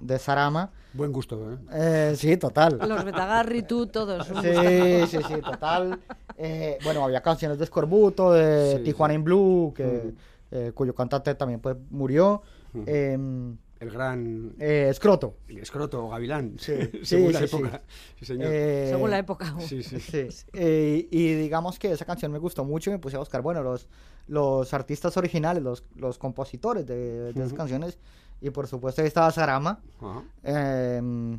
[0.00, 0.70] de, Sarama.
[0.92, 1.56] Buen gusto, ¿eh?
[1.72, 2.78] Eh, sí, total.
[2.86, 4.26] Los Betagarri, tú, todos.
[4.26, 5.98] Sí, sí, sí, total.
[6.38, 9.16] Eh, bueno, había canciones de Escorbuto, de Sí, Tijuana sí.
[9.16, 10.14] in Blue, que,
[10.50, 12.42] eh, cuyo cantante también pues, murió.
[12.86, 15.34] Em, El gran eh, Escroto.
[15.48, 17.56] escroto o gavilán, Sí, según sí, la sí, sí.
[17.56, 17.82] época.
[18.18, 18.48] Sí, señor.
[18.50, 19.54] Eh, Según la época.
[19.60, 20.00] sí, sí.
[20.00, 20.28] Sí.
[20.54, 23.62] Eh, y digamos que esa canción me gustó mucho y me puse a buscar, bueno,
[23.62, 23.88] los,
[24.28, 27.56] los artistas originales, los, los compositores de, de esas Ujú.
[27.56, 27.98] canciones.
[28.40, 29.80] Y por supuesto ahí estaba Sarama.
[30.00, 30.22] Ajá.
[30.42, 31.38] Em,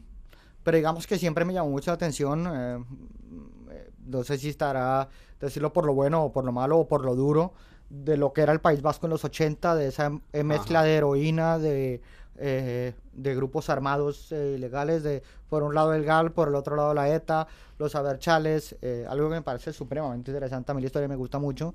[0.63, 2.45] pero digamos que siempre me llamó mucho la atención.
[2.47, 2.85] em,
[3.71, 7.03] eh, no sé si estará decirlo por lo bueno o por lo malo o por
[7.05, 7.53] lo duro
[7.89, 10.87] de lo que era el País Vasco en los 80, de esa eh, mezcla Ajá.
[10.87, 12.01] de heroína, de,
[12.37, 16.75] eh, de grupos armados eh, ilegales, de por un lado el GAL, por el otro
[16.75, 17.47] lado la ETA,
[17.79, 20.71] los Aberchales, eh, algo que me parece supremamente interesante.
[20.71, 21.73] A mí la historia me gusta mucho.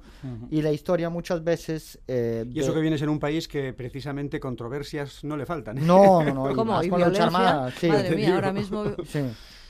[0.50, 1.98] Y la historia muchas veces...
[2.08, 5.78] eh, Y eso de- que vienes en un país que precisamente controversias no le faltan.
[5.78, 5.82] ¿eh?
[5.84, 6.54] No, no, no.
[6.54, 6.82] ¿Cómo?
[6.82, 7.48] ¿Y con la lucha violencia?
[7.48, 7.88] armada, sí.
[7.88, 8.84] Madre mía, ahora mismo...
[9.06, 9.20] Sí.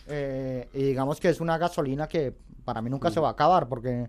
[0.09, 3.69] Eh, y digamos que es una gasolina que para mí nunca se va a acabar
[3.69, 4.09] porque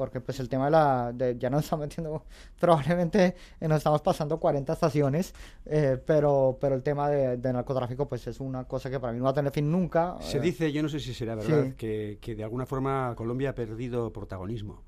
[0.00, 2.24] porque pues el tema de la de- ya nos estamos metiendo
[2.58, 5.34] probablemente eh, nos estamos pasando 40 estaciones
[5.66, 9.18] eh, pero pero el tema de, de narcotráfico pues es una cosa que para mí
[9.18, 11.64] no va a tener fin nunca Se eh, dice, yo no sé si será verdad,
[11.66, 11.72] Sí.
[11.76, 14.82] que, que de alguna forma Colombia ha perdido protagonismo.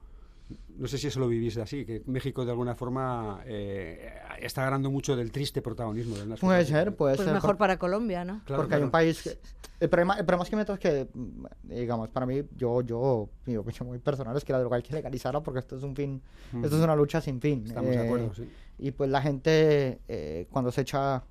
[0.79, 4.11] No sé si eso lo vivís así, que México de alguna forma eh,
[4.41, 7.79] está ganando mucho del triste protagonismo del puede ser puede Pues ser mejor por- para
[7.79, 8.41] Colombia, ¿no?
[8.45, 8.93] Claro, porque hay un claro.
[8.93, 9.39] país que-
[9.81, 13.57] el problema el problema es que mientras que mm, digamos para mí yo yo mi
[13.57, 16.23] opinión muy personal es que la droga hay que legalizarla porque esto es un fin
[16.63, 18.49] esto es una lucha sin fin Estamos de Eh, acuerdo, sí.
[18.79, 21.23] Y pues la gente, eh, cuando se echa,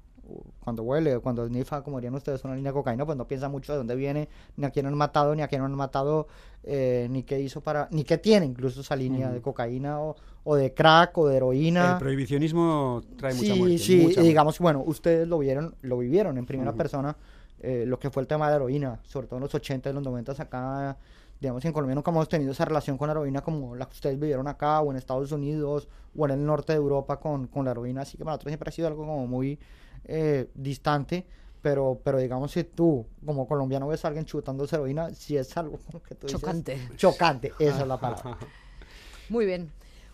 [0.59, 3.71] cuando huele, cuando snifa, como dirían ustedes, una línea de cocaína, pues no piensa mucho
[3.73, 6.27] de dónde viene, ni a quién han matado, ni a quién no han matado,
[6.63, 10.55] eh, ni qué hizo para, ni qué tiene incluso esa línea de cocaína o, o
[10.55, 11.93] de crack o de heroína.
[11.93, 13.77] El prohibicionismo trae mucha Sí, muerte.
[13.77, 17.15] sí, mucha y digamos, bueno, ustedes lo vieron, lo vivieron en primera persona,
[17.59, 19.93] eh, lo que fue el tema de la heroína, sobre todo en los 80 y
[19.93, 20.97] los 90 acá,
[21.39, 24.19] digamos, en Colombia nunca hemos tenido esa relación con la heroína como la que ustedes
[24.19, 27.71] vivieron acá, o en Estados Unidos, o en el norte de Europa con, con la
[27.71, 29.57] heroína, así que para nosotros siempre ha sido algo como muy
[30.05, 31.25] eh, distante,
[31.61, 35.79] pero, pero digamos, si tú, como colombiano, ves a alguien chutando heroína, si es algo
[36.07, 36.89] que tú dices, Chocante.
[36.95, 38.37] Chocante, esa es la palabra.
[39.29, 39.71] Muy bien.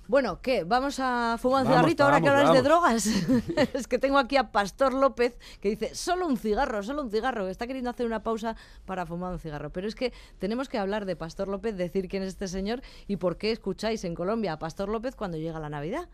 [0.08, 0.64] Bueno, ¿qué?
[0.64, 3.08] ¿Vamos a fumar un cigarrito ahora que vamos, habláis de drogas?
[3.74, 7.50] es que tengo aquí a Pastor López que dice, solo un cigarro, solo un cigarro.
[7.50, 9.70] Está queriendo hacer una pausa para fumar un cigarro.
[9.72, 13.18] Pero es que tenemos que hablar de Pastor López, decir quién es este señor y
[13.18, 16.08] por qué escucháis en Colombia a Pastor López cuando llega la Navidad.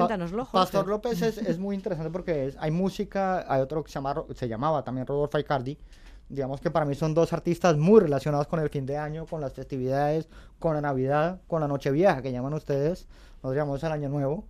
[0.00, 0.52] Cuéntanoslo, Jorge.
[0.64, 4.14] Pastor López es, es muy interesante porque es- hay música, hay otro que se, llama,
[4.14, 5.76] Ro- se llamaba también Rodolfo Icardi.
[6.28, 9.40] Digamos que para mí son dos artistas muy relacionados con el fin de año, con
[9.40, 10.28] las festividades,
[10.58, 13.06] con la Navidad, con la Nochevieja que llaman ustedes.
[13.36, 14.44] Nosotros llamamos el Año Nuevo.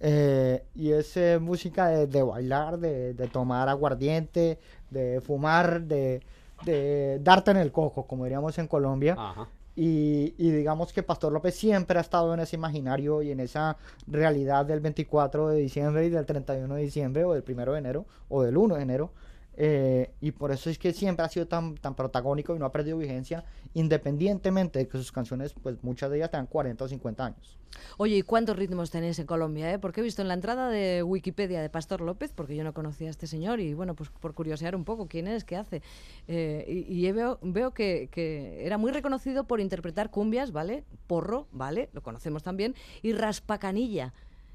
[0.00, 4.58] Eh, y es eh, música de, de bailar, de, de tomar aguardiente,
[4.90, 6.22] de fumar, de,
[6.64, 9.14] de darte en el coco, como diríamos en Colombia.
[9.18, 9.48] Ajá.
[9.80, 13.76] Y, y digamos que Pastor López siempre ha estado en ese imaginario y en esa
[14.08, 18.04] realidad del 24 de diciembre y del 31 de diciembre o del 1 de enero
[18.28, 19.12] o del 1 de enero.
[19.60, 22.70] Eh, y por eso es que siempre ha sido tan, tan protagónico y no ha
[22.70, 23.44] perdido vigencia,
[23.74, 27.58] independientemente de que sus canciones, pues muchas de ellas tengan 40 o 50 años.
[27.96, 29.72] Oye, ¿y cuántos ritmos tenéis en Colombia?
[29.72, 29.80] Eh?
[29.80, 33.08] Porque he visto en la entrada de Wikipedia de Pastor López, porque yo no conocía
[33.08, 35.82] a este señor, y bueno, pues por curiosear un poco quién es, qué hace.
[36.28, 40.84] Eh, y y veo, veo que, que era muy reconocido por interpretar cumbias, ¿vale?
[41.08, 41.88] Porro, ¿vale?
[41.92, 42.76] Lo conocemos también.
[43.02, 44.14] Y raspacanilla.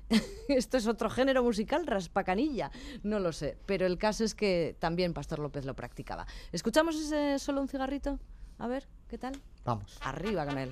[0.47, 2.71] Esto es otro género musical, raspacanilla.
[3.03, 6.25] No lo sé, pero el caso es que también Pastor López lo practicaba.
[6.51, 8.19] ¿Escuchamos ese solo un cigarrito?
[8.57, 9.33] A ver, ¿qué tal?
[9.63, 9.97] Vamos.
[10.01, 10.71] Arriba con él.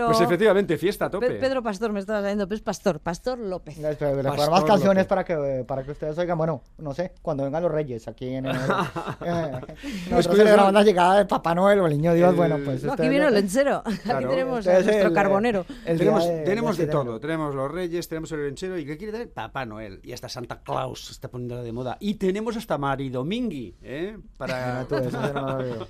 [0.00, 0.06] Pedro.
[0.18, 1.26] Pues efectivamente, fiesta a tope.
[1.28, 2.46] Pe- Pedro Pastor, me estaba saliendo.
[2.48, 3.76] Pues Pastor, Pastor López.
[3.78, 5.06] Les- dar Pastor más canciones López.
[5.06, 6.38] para que, para que ustedes oigan.
[6.38, 8.58] Bueno, no sé, cuando vengan los reyes aquí en enero.
[9.24, 12.30] eh, Pues nosotros celebramos la llegada del Papá Noel o el Niño Dios.
[12.30, 12.82] El- bueno, pues.
[12.84, 13.82] No, aquí viene el lenchero.
[13.90, 14.28] Aquí Claro.
[14.30, 15.64] tenemos a nuestro el, carbonero.
[15.84, 17.20] el tenemos de- tenemos de de todo.
[17.20, 19.30] Tenemos los Reyes, tenemos el Lenchero y ¿qué quiere tener?
[19.32, 20.00] Papá Noel.
[20.02, 21.96] Y hasta Santa Claus se está poniendo de moda.
[22.00, 24.16] Y tenemos hasta Mari Domingui, ¿eh?
[24.36, 24.84] Para...
[24.84, 25.88] Mira tú, eso no lo.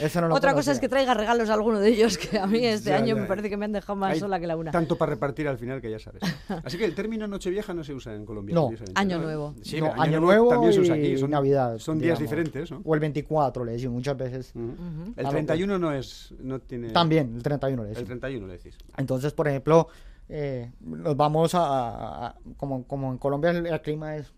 [0.00, 0.80] Eso no lo Otra cosa es conocía.
[0.80, 3.22] que traiga regalos a alguno de ellos, que a mí este Ya, año ya.
[3.22, 4.70] me parece que me han dejado más Hay sola que la una.
[4.70, 6.22] Tanto para repartir al final que ya sabes.
[6.64, 8.54] Así que el término Nochevieja no se usa en Colombia.
[8.54, 8.70] No.
[8.94, 9.18] Año.
[9.18, 9.54] Nuevo.
[9.62, 11.18] Sí, No, pero Año Nuevo también se usa y aquí.
[11.18, 11.78] Son, Navidad.
[11.78, 12.20] Son días digamos.
[12.20, 12.80] diferentes, ¿no?
[12.84, 14.52] O el 24, le decimos muchas veces.
[14.54, 14.64] Ujú.
[14.66, 15.12] Ujú.
[15.16, 16.34] El Ah, 31 no es.
[16.40, 16.90] No tiene...
[16.90, 18.08] También, el 31 le El decimos.
[18.08, 18.76] 31 le decís.
[18.96, 19.88] Entonces, por ejemplo,
[20.28, 24.32] eh, nos vamos a, a- a- como, como en Colombia el, el clima es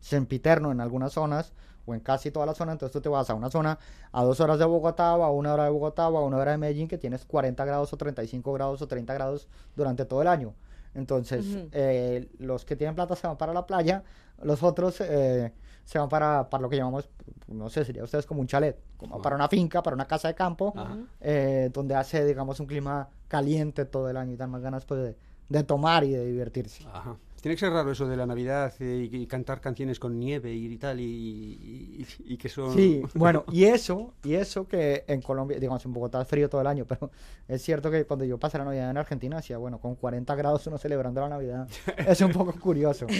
[0.00, 1.52] sempiterno en algunas zonas
[1.86, 3.78] o en casi todas las zonas, entonces tú te vas a una zona
[4.12, 6.52] a dos horas de Bogotá o a una hora de Bogotá o a una hora
[6.52, 10.28] de Medellín que tienes 40 grados o 35 grados o 30 grados durante todo el
[10.28, 10.54] año.
[10.94, 11.68] Entonces, Ujú.
[11.72, 14.04] eh, los que tienen plata se van para la playa,
[14.42, 15.52] los otros eh,
[15.84, 17.08] se van para, para lo que llamamos,
[17.48, 20.34] no sé, sería ustedes como un chalet, como para una finca, para una casa de
[20.34, 20.98] campo, Ajá.
[21.20, 25.02] eh, donde hace, digamos, un clima caliente todo el año y dan más ganas pues,
[25.02, 25.16] de,
[25.48, 26.84] de tomar y de divertirse.
[26.92, 27.16] Ajá.
[27.42, 30.54] Tiene que ser raro eso de la Navidad eh, y, y cantar canciones con nieve
[30.54, 32.72] y tal y, y- y- y que son...
[32.72, 36.60] Sí, bueno, y eso, y eso que en Colombia, digamos, en Bogotá es frío todo
[36.60, 37.10] el año, pero
[37.48, 40.66] es cierto que cuando yo pasé la Navidad en Argentina, decía, bueno, con 40 grados
[40.68, 41.68] uno celebrando la Navidad,
[42.06, 43.06] es un poco curioso.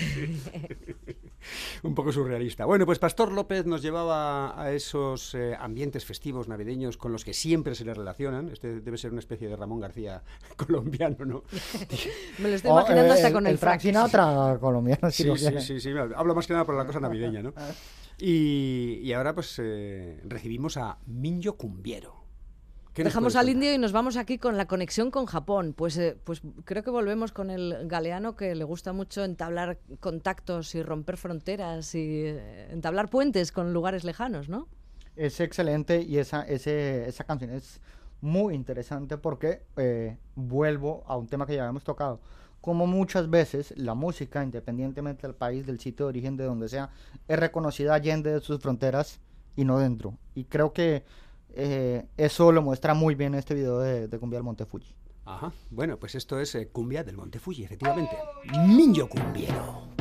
[1.82, 2.64] Un poco surrealista.
[2.66, 7.34] Bueno, pues Pastor López nos llevaba a esos eh, ambientes festivos navideños con los que
[7.34, 8.48] siempre se le relacionan.
[8.50, 10.22] Este debe ser una especie de Ramón García
[10.56, 11.42] colombiano, ¿no?
[12.38, 13.92] Me lo estoy imaginando eh, hasta con el, Frank frac.
[14.12, 15.10] Sinatra colombiano.
[15.10, 15.60] Sí, sí, quieren.
[15.60, 15.90] sí, sí.
[16.16, 17.52] Hablo más que nada por la cosa navideña, ¿no?
[18.18, 22.22] Y, y ahora pues eh, recibimos a Minyo Cumbiero.
[22.94, 25.72] ¿Qué nos Dejamos al indio y nos vamos aquí con la conexión con Japón.
[25.74, 30.74] Pues, eh, pues creo que volvemos con el galeano que le gusta mucho entablar contactos
[30.74, 34.68] y romper fronteras y eh, entablar puentes con lugares lejanos, ¿no?
[35.16, 37.80] Es excelente y esa, ese, esa canción es
[38.20, 42.20] muy interesante porque eh, vuelvo a un tema que ya habíamos tocado.
[42.62, 46.90] Como muchas veces la música, independientemente del país, del sitio de origen, de donde sea,
[47.28, 49.20] es reconocida allende de sus fronteras
[49.56, 50.16] y no dentro.
[50.34, 51.04] Y creo que
[51.50, 54.94] eh, eso lo muestra muy bien este video de, Cumbia del Monte Fuji.
[55.24, 55.52] Ajá.
[55.70, 58.16] Bueno, pues esto es eh, Cumbia del Monte Fuji, efectivamente.
[58.66, 59.91] Niño cumbiero.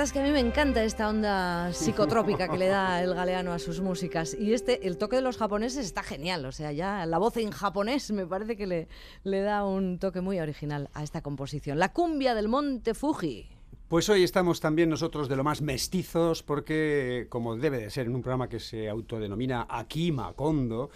[0.00, 3.52] Verdad es que a mí me encanta esta onda psicotrópica que le da el galeano
[3.52, 4.32] a sus músicas.
[4.32, 6.46] Y este, el toque de los japoneses está genial.
[6.46, 8.88] O sea, ya la voz en japonés me parece que le,
[9.24, 11.78] le da un toque muy original a esta composición.
[11.78, 13.46] La cumbia del Monte Fuji.
[13.88, 18.14] Pues hoy estamos también nosotros de lo más mestizos porque, como debe de ser en
[18.14, 20.88] un programa que se autodenomina Aquí Macondo,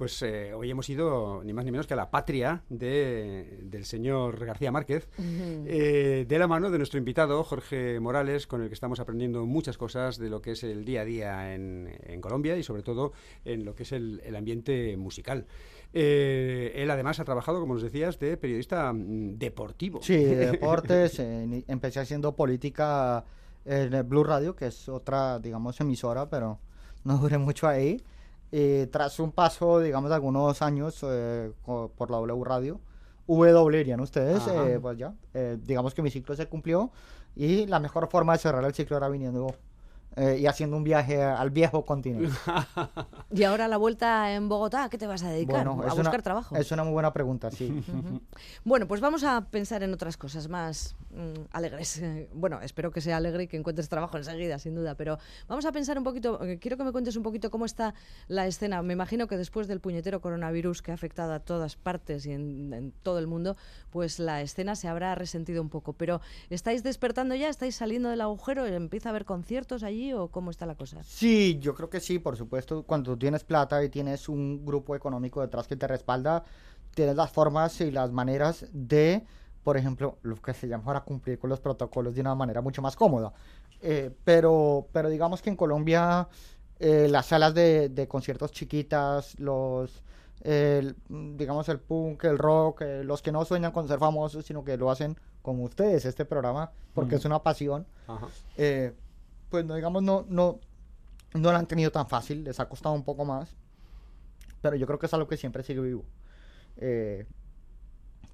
[0.00, 3.84] pues eh, hoy hemos ido ni más ni menos que a la patria de- del
[3.84, 8.72] señor García Márquez, eh, de la mano de nuestro invitado Jorge Morales, con el que
[8.74, 12.56] estamos aprendiendo muchas cosas de lo que es el día a día en, en Colombia
[12.56, 13.12] y sobre todo
[13.44, 15.44] en lo que es el, el ambiente musical.
[15.92, 20.00] Eh, él además ha trabajado, como nos decías, de periodista mm, deportivo.
[20.02, 21.18] Sí, de deportes.
[21.18, 23.22] empecé haciendo política
[23.66, 26.58] en el Blue Radio, que es otra, digamos, emisora, pero
[27.04, 28.02] no duré mucho ahí.
[28.52, 32.80] Y tras un paso, digamos, de algunos años eh, por la W Radio,
[33.26, 36.90] W dirían ustedes, eh, pues ya, eh, digamos que mi ciclo se cumplió
[37.36, 39.54] y la mejor forma de cerrar el ciclo era viniendo
[40.16, 42.34] eh, y haciendo un viaje al viejo continente.
[43.32, 45.64] Y ahora la vuelta en Bogotá, ¿a qué te vas a dedicar?
[45.64, 46.56] Bueno, a buscar una, trabajo.
[46.56, 47.84] Es una muy buena pregunta, sí.
[48.64, 52.00] Bueno, pues vamos a pensar en otras cosas más mm, alegres.
[52.32, 55.72] Bueno, espero que sea alegre y que encuentres trabajo enseguida, sin duda, pero vamos a
[55.72, 57.94] pensar un poquito, eh, quiero que me cuentes un poquito cómo está
[58.28, 58.82] la escena.
[58.82, 62.92] Me imagino que después del puñetero coronavirus que ha afectado a todas partes y en,
[63.02, 63.56] todo el mundo,
[63.90, 65.92] pues la escena se habrá resentido un poco.
[65.92, 67.48] Pero ¿estáis despertando ya?
[67.48, 68.66] ¿Estáis saliendo del agujero?
[68.66, 71.02] ¿Empieza a haber conciertos allí o cómo está la cosa?
[71.02, 72.84] Sí, yo creo que sí, por supuesto.
[72.84, 76.44] Cuando tienes plata y tienes un grupo económico detrás que te respalda,
[76.94, 79.24] tienes las formas y las maneras de,
[79.62, 82.82] por ejemplo, lo que se llama ahora cumplir con los protocolos de una manera mucho
[82.82, 83.32] más cómoda.
[83.82, 86.28] Eh, pero, pero digamos que en Colombia
[86.78, 90.02] eh, las salas de, de conciertos chiquitas, los,
[90.42, 94.64] el, digamos, el punk, el rock, eh, los que no sueñan con ser famosos, sino
[94.64, 98.26] que lo hacen como ustedes, este programa, porque es una pasión Ajá.
[98.56, 98.92] eh,
[99.48, 100.58] pues no digamos no no
[101.34, 103.54] no lo han tenido tan fácil les ha costado un poco más
[104.60, 106.04] pero yo creo que es algo que siempre sigue vivo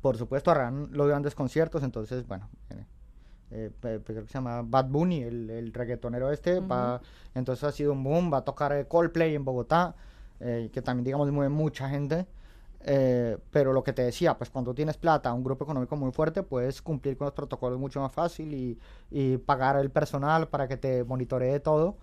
[0.07, 2.49] por supuesto harán los grandes conciertos entonces bueno
[3.51, 7.01] eh, pe- creo que se llama Bad Bunny el, el reggaetonero este va
[7.35, 9.95] entonces ha sido un boom va a tocar eh, Coldplay en Bogotá
[10.41, 12.27] eh, que también digamos mueve mucha gente
[12.89, 16.45] eh, pero lo que te decía, pues cuando tienes plata, un grupo económico muy fuerte,
[16.45, 18.79] puedes cumplir con los protocolos mucho más fácil y,
[19.11, 21.97] y pagar el personal para que te monitoree todo.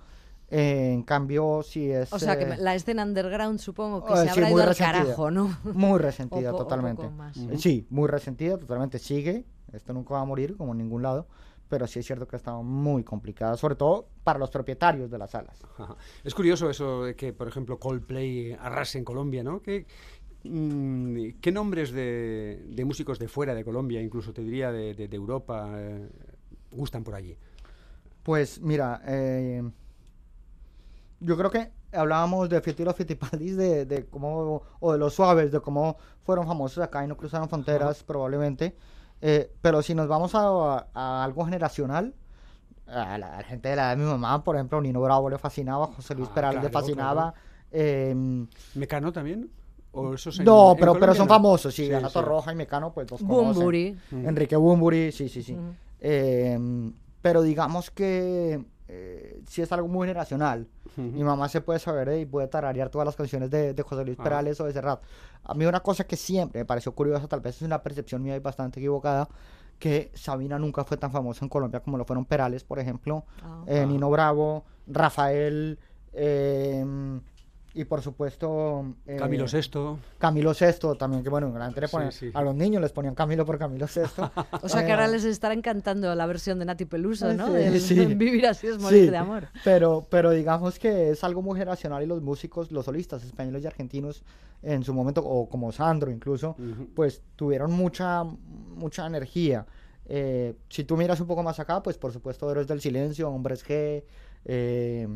[0.55, 2.13] Eh, en cambio, si es...
[2.13, 4.69] O sea, que eh, la escena underground supongo que eh, se sí, habrá muy ido
[4.69, 5.57] al carajo, ¿no?
[5.63, 7.01] Muy resentida, O po- o totalmente.
[7.03, 7.37] poco más.
[7.57, 8.99] Sí, muy resentida, totalmente.
[8.99, 11.27] Sigue, esto nunca va a morir, como en ningún lado,
[11.69, 15.17] pero sí es cierto que ha estado muy complicada, sobre todo para los propietarios de
[15.17, 15.59] las salas.
[15.79, 15.95] Ajá.
[16.23, 19.59] Es curioso eso de que, por ejemplo, Coldplay arrase en Colombia, ¿no?
[19.59, 19.87] ¿Qué,
[20.43, 25.07] mm, ¿qué nombres de, de músicos de fuera de Colombia, incluso te diría de, de-
[25.07, 26.09] de Europa, eh,
[26.71, 27.35] gustan por allí?
[28.21, 29.63] Pues mira, eh,
[31.23, 35.59] yo creo que hablábamos de Fitilo Fitipaldis, de, de cómo, o de los suaves, de
[35.61, 38.75] cómo fueron famosos acá y no cruzaron fronteras probablemente.
[39.21, 42.13] Eh, pero si nos vamos a, a algo generacional,
[42.87, 45.29] a la, a la gente de la edad de mi mamá, por ejemplo, Nino Bravo
[45.29, 47.33] le fascinaba, José Luis Ah, Perales le claro, fascinaba.
[47.71, 49.49] em, ¿Mecano también?
[49.93, 51.33] ¿O esos en- no, en pero, pero son no?
[51.33, 52.25] famosos, sí, Sí, Anato sí.
[52.25, 53.45] Roja y Mecano, pues los conocen.
[53.53, 53.97] Bumburi.
[54.11, 55.57] Enrique Bumburi, sí, sí, sí.
[56.01, 56.59] Eh,
[57.21, 60.67] pero digamos que eh, sí es algo muy generacional.
[60.97, 64.03] Mi mamá se puede saber eh, y puede tararear todas las canciones de, de José
[64.05, 64.23] Luis Ah.
[64.23, 65.01] Perales o de Serrat.
[65.43, 68.35] A mí una cosa que siempre me pareció curiosa, tal vez es una percepción mía
[68.35, 69.27] y bastante equivocada,
[69.79, 73.63] que Sabina nunca fue tan famosa en Colombia como lo fueron Perales, por ejemplo, Ah.
[73.67, 75.79] eh, Nino Bravo, Rafael,
[76.13, 76.85] eh,
[77.73, 78.85] y por supuesto...
[79.07, 79.99] eh, Camilo Sesto.
[80.19, 82.31] Camilo Sesto también, que bueno, gente le Sí, sí.
[82.33, 84.31] a los niños les ponían Camilo por Camilo Sesto.
[84.61, 87.47] O sea que ahora Eh, les estará encantando la versión de Nati Peluso, ¿no?
[87.47, 88.05] Sí, sí.
[88.15, 89.47] Vivir así es morir Sí, de amor.
[89.63, 93.67] Pero, pero digamos que es algo muy generacional y los músicos, los solistas españoles y
[93.67, 94.23] argentinos
[94.61, 96.55] en su momento, o como Sandro incluso,
[96.95, 99.65] pues tuvieron mucha, mucha energía.
[100.05, 103.65] Eh, si tú miras un poco más acá, pues por supuesto Héroes del Silencio, Hombres
[103.65, 104.03] G,
[104.45, 105.07] eh,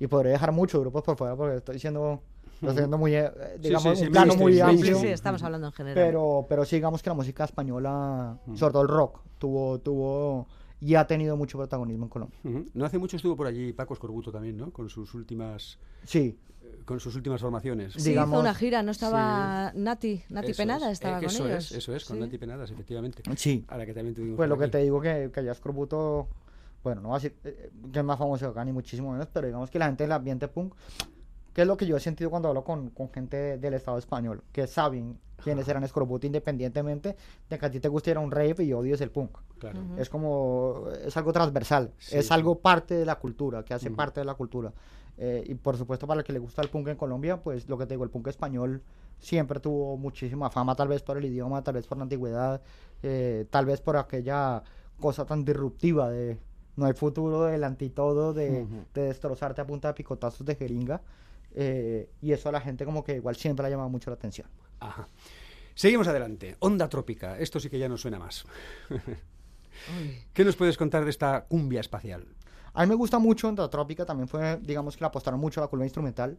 [0.00, 2.22] y podré dejar muchos grupos por fuera porque estoy siendo,
[2.54, 3.30] estoy siendo muy, eh,
[3.60, 4.96] digamos, sí, un plano muy amplio.
[4.96, 5.94] Sí, sí, estamos hablando en general.
[6.06, 10.48] Pero, pero sí digamos que la música española, sobre todo el rock, tuvo, tuvo
[10.80, 12.38] y ha tenido mucho protagonismo en Colombia.
[12.72, 14.70] No hace mucho estuvo por allí Paco Escorbuto también, ¿no?
[14.72, 17.92] Con sus últimas, Sí, eh, con sus últimas formaciones.
[17.92, 20.86] sí, digamos- hizo una gira, ¿no estaba Nati, Nati Eso Penada?
[20.86, 21.70] es, Estaba eh, con eso ellos.
[21.70, 22.22] Es, eso es, con Sí.
[22.22, 23.22] Nati Penadas, efectivamente.
[23.36, 23.66] sí.
[23.68, 24.72] A la que también tuvimos Pues lo por que aquí.
[24.72, 26.28] te digo que, que allá Escorbuto,
[26.82, 29.28] bueno, no va a decir eh, que es más famoso que acá ni muchísimo menos,
[29.32, 30.74] pero digamos que la gente del ambiente punk
[31.52, 34.42] ¿Qué es lo que yo he sentido cuando hablo con, con gente del Estado español?
[34.52, 37.16] Que saben quiénes eran Scorbuti independientemente
[37.48, 39.36] de que a ti te gustiera un rave y odies el punk.
[39.58, 39.80] Claro.
[39.96, 42.32] Es como, es algo transversal, Sí, es sí.
[42.32, 43.96] algo parte de la cultura, que hace Ujú.
[43.96, 44.72] parte de la cultura.
[45.18, 47.76] Eh, y por supuesto para el que le gusta el punk en Colombia, pues lo
[47.76, 48.82] que te digo, el punk español
[49.18, 52.62] siempre tuvo muchísima fama, tal vez por el idioma, tal vez por la antigüedad,
[53.02, 54.62] eh, tal vez por aquella
[54.98, 56.38] cosa tan disruptiva de
[56.80, 58.84] no hay futuro del antitodo, de, Ujú.
[58.94, 61.00] de destrozarte a punta de picotazos de jeringa.
[61.54, 64.14] eh, y eso a la gente como que igual siempre le ha llamado mucho la
[64.14, 64.46] atención.
[64.80, 65.06] Ajá.
[65.74, 66.56] Seguimos adelante.
[66.60, 67.38] Onda trópica.
[67.38, 68.44] Esto sí que ya no suena más.
[70.32, 72.26] ¿Qué nos puedes contar de esta cumbia espacial?
[72.74, 75.64] A mí me gusta mucho Onda Trópica, también fue, digamos que le apostaron mucho a
[75.64, 76.38] la cumbia instrumental,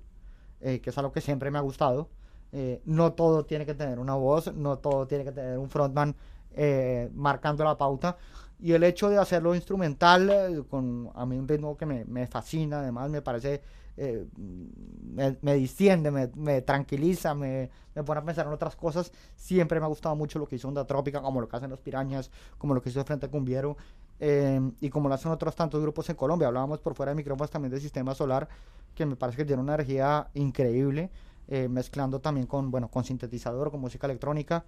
[0.61, 2.09] eh, que es algo que siempre me ha gustado.
[2.53, 6.15] Eh, no todo tiene que tener una voz, no todo tiene que tener un frontman
[6.53, 8.17] eh, marcando la pauta.
[8.61, 12.27] Y el hecho de hacerlo instrumental, eh, con a mí un ritmo que me, me
[12.27, 13.63] fascina, además me parece,
[13.97, 17.71] eh, me, me distiende, me, me tranquiliza, me,
[18.05, 19.11] pone a pensar en otras cosas.
[19.35, 21.79] Siempre me ha gustado mucho lo que hizo Onda Trópica, como lo que hacen los
[21.79, 23.77] Pirañas, como lo que hizo Frente Cumbiero,
[24.19, 26.47] eh, y como lo hacen otros tantos grupos en Colombia.
[26.47, 28.47] Hablábamos por fuera de micrófonos también del Sistema Solar,
[28.93, 31.09] que me parece que tiene una energía increíble,
[31.47, 34.65] eh, mezclando también con, bueno, con sintetizador, con música electrónica,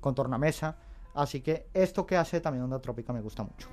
[0.00, 0.76] con tornamesa.
[1.16, 3.68] Así que esto que hace también Onda Trópica me gusta mucho.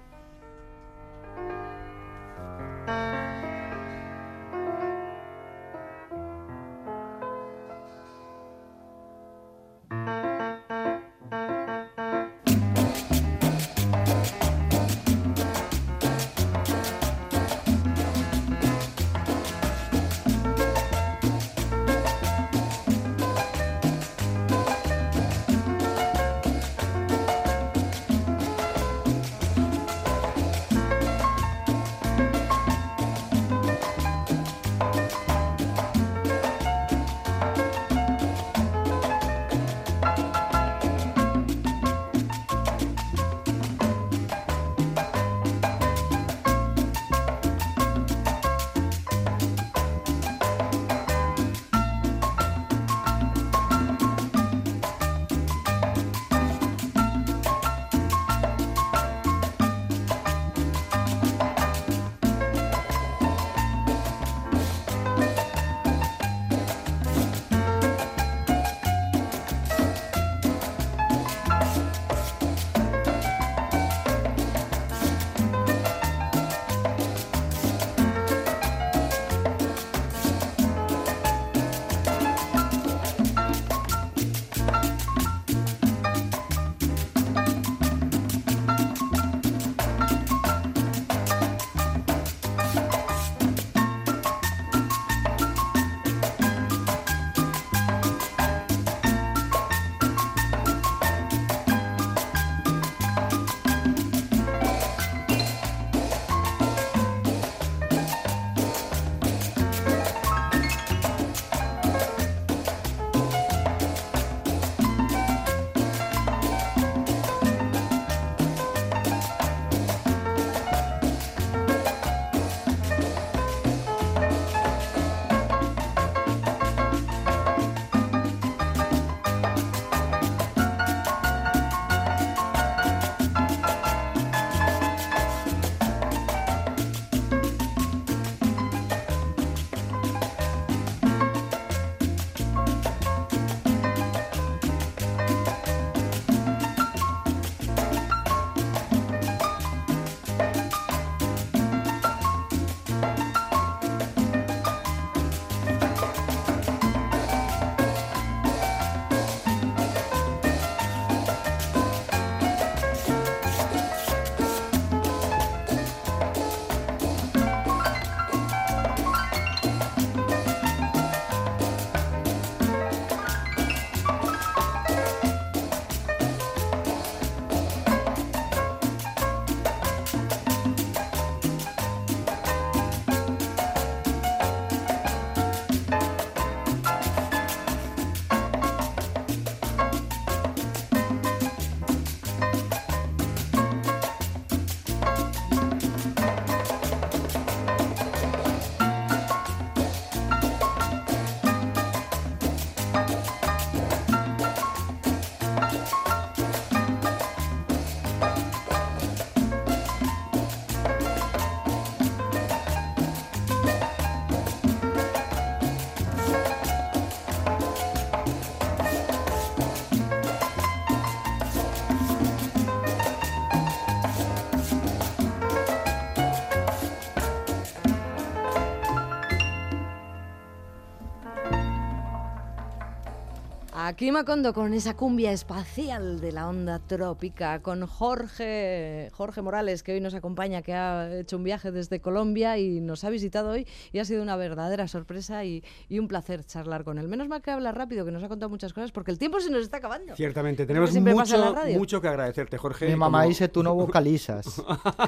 [233.94, 239.94] Aquí Macondo con esa cumbia espacial de la onda trópica, con Jorge, Jorge Morales, que
[239.94, 243.68] hoy nos acompaña, que ha hecho un viaje desde Colombia y nos ha visitado hoy
[243.92, 247.08] y ha sido una verdadera sorpresa y, y un placer charlar con él.
[247.08, 249.52] Menos mal que habla rápido, que nos ha contado muchas cosas, porque el tiempo se
[249.52, 250.16] nos está acabando.
[250.16, 252.88] Ciertamente, tenemos mucho, mucho que agradecerte, Jorge.
[252.88, 254.60] Mi mamá como- dice, tú no vocalizas.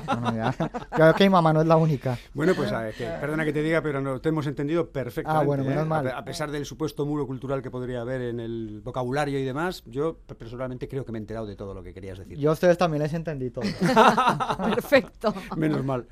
[0.06, 0.54] Bueno, ya.
[0.92, 2.20] Creo que mi mamá no es la única.
[2.36, 5.44] Bueno, pues a ver, que- perdona que te diga, pero no, te hemos entendido perfectamente.
[5.44, 5.70] Ah, bueno, ¿eh?
[5.70, 6.08] menos A mal.
[6.10, 10.17] A, pesar del supuesto muro cultural que podría haber en el vocabulario y demás, yo
[10.26, 12.38] pe- personalmente creo que me he enterado de todo lo que querías decir.
[12.38, 13.65] Yo a ustedes también les entendí todo.
[14.76, 15.34] Perfecto.
[15.55, 16.07] Menos mal.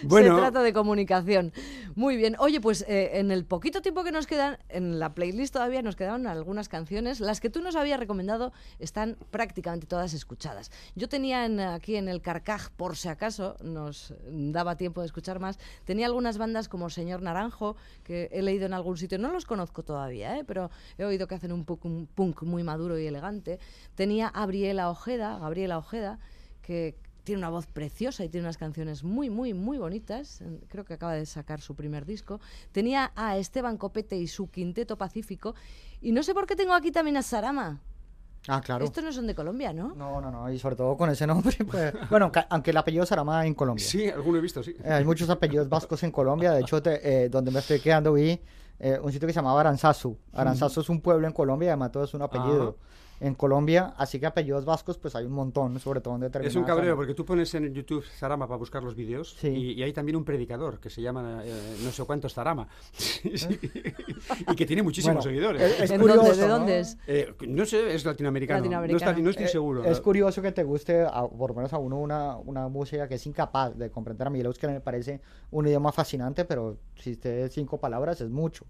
[0.00, 1.52] Se Bueno, trata de comunicación.
[1.96, 2.36] Muy bien.
[2.38, 5.96] Oye, pues eh, en el poquito tiempo que nos quedan, en la playlist todavía nos
[5.96, 7.18] quedaron algunas canciones.
[7.20, 10.70] Las que tú nos habías recomendado están prácticamente todas escuchadas.
[10.94, 15.40] Yo tenía en- aquí en el Carcaj, por si acaso nos daba tiempo de escuchar
[15.40, 19.18] más, tenía algunas bandas como Señor Naranjo, que he leído en algún sitio.
[19.18, 20.44] No los conozco todavía, ¿eh?
[20.44, 23.58] pero he oído que hacen un un punk muy maduro y elegante.
[23.94, 26.18] Tenía a Gabriela Ojeda, Gabriela Ojeda,
[26.62, 30.42] que tiene una voz preciosa y tiene unas canciones muy, muy, muy bonitas.
[30.68, 32.40] Creo que acaba de sacar su primer disco.
[32.72, 35.54] Tenía a Esteban Copete y su Quinteto Pacífico.
[36.00, 37.80] Y no sé por qué tengo aquí también a Sarama.
[38.46, 38.84] Ah, claro.
[38.84, 39.94] Estos no son de Colombia, ¿no?
[39.94, 43.04] No, no, no, y sobre todo con ese nombre, pues, bueno, aunque, aunque el apellido
[43.04, 43.84] Sarama en Colombia.
[43.84, 44.74] sí, alguno he visto, sí.
[44.82, 48.12] Eh, hay muchos apellidos vascos en Colombia, de hecho, te- eh, donde me estoy quedando
[48.14, 48.40] vi
[48.80, 50.16] eh, un sitio que se llamaba Aranzazu.
[50.32, 52.76] Aranzazu es un pueblo en Colombia y además todo es un apellido.
[53.20, 56.56] En Colombia, así que apellidos vascos, pues hay un montón, sobre todo en determinadas Es
[56.56, 59.48] un cabreo porque tú pones en YouTube Zarama para buscar los vídeos Sí.
[59.48, 63.32] y, y hay también un predicador que se llama eh, no sé cuántos Zarama sí.
[64.50, 65.62] y que tiene muchísimos Bueno, seguidores.
[65.62, 66.36] es- es ¿En curioso, dónde?
[66.40, 66.58] ¿De ¿no?
[66.58, 66.98] dónde es?
[67.08, 68.58] Eh, no sé, es latinoamericano.
[68.60, 69.04] Latinoamericano.
[69.04, 69.84] No, está- no estoy Eh, seguro.
[69.84, 73.16] Es curioso que te guste, a- por lo menos a uno, una, una música que
[73.16, 74.26] es incapaz de comprender.
[74.28, 78.30] A mí el euskera me parece un idioma fascinante, pero si usted cinco palabras es
[78.30, 78.64] mucho.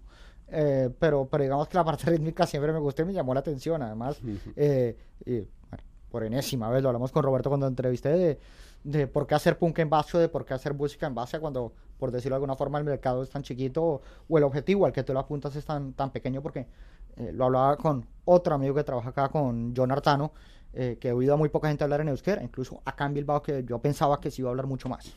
[0.51, 3.39] Eh, pero, pero digamos que la parte rítmica siempre me gustó y me llamó la
[3.41, 3.81] atención.
[3.81, 4.19] Además,
[4.55, 5.39] eh, y,
[5.69, 8.39] bueno, por enésima vez lo hablamos con Roberto cuando entrevisté de,
[8.83, 11.73] de por qué hacer punk en vasco, de por qué hacer música en base cuando,
[11.97, 14.91] por decirlo de alguna forma, el mercado es tan chiquito o, o el objetivo al
[14.91, 16.67] que tú lo apuntas es tan, tan pequeño porque
[17.19, 20.31] eh, lo hablaba con otro amigo que trabaja acá, con John Artano,
[20.73, 23.41] eh, que he oído a muy poca gente hablar en euskera, incluso acá en Bilbao
[23.41, 25.13] que yo pensaba que se iba a hablar mucho más.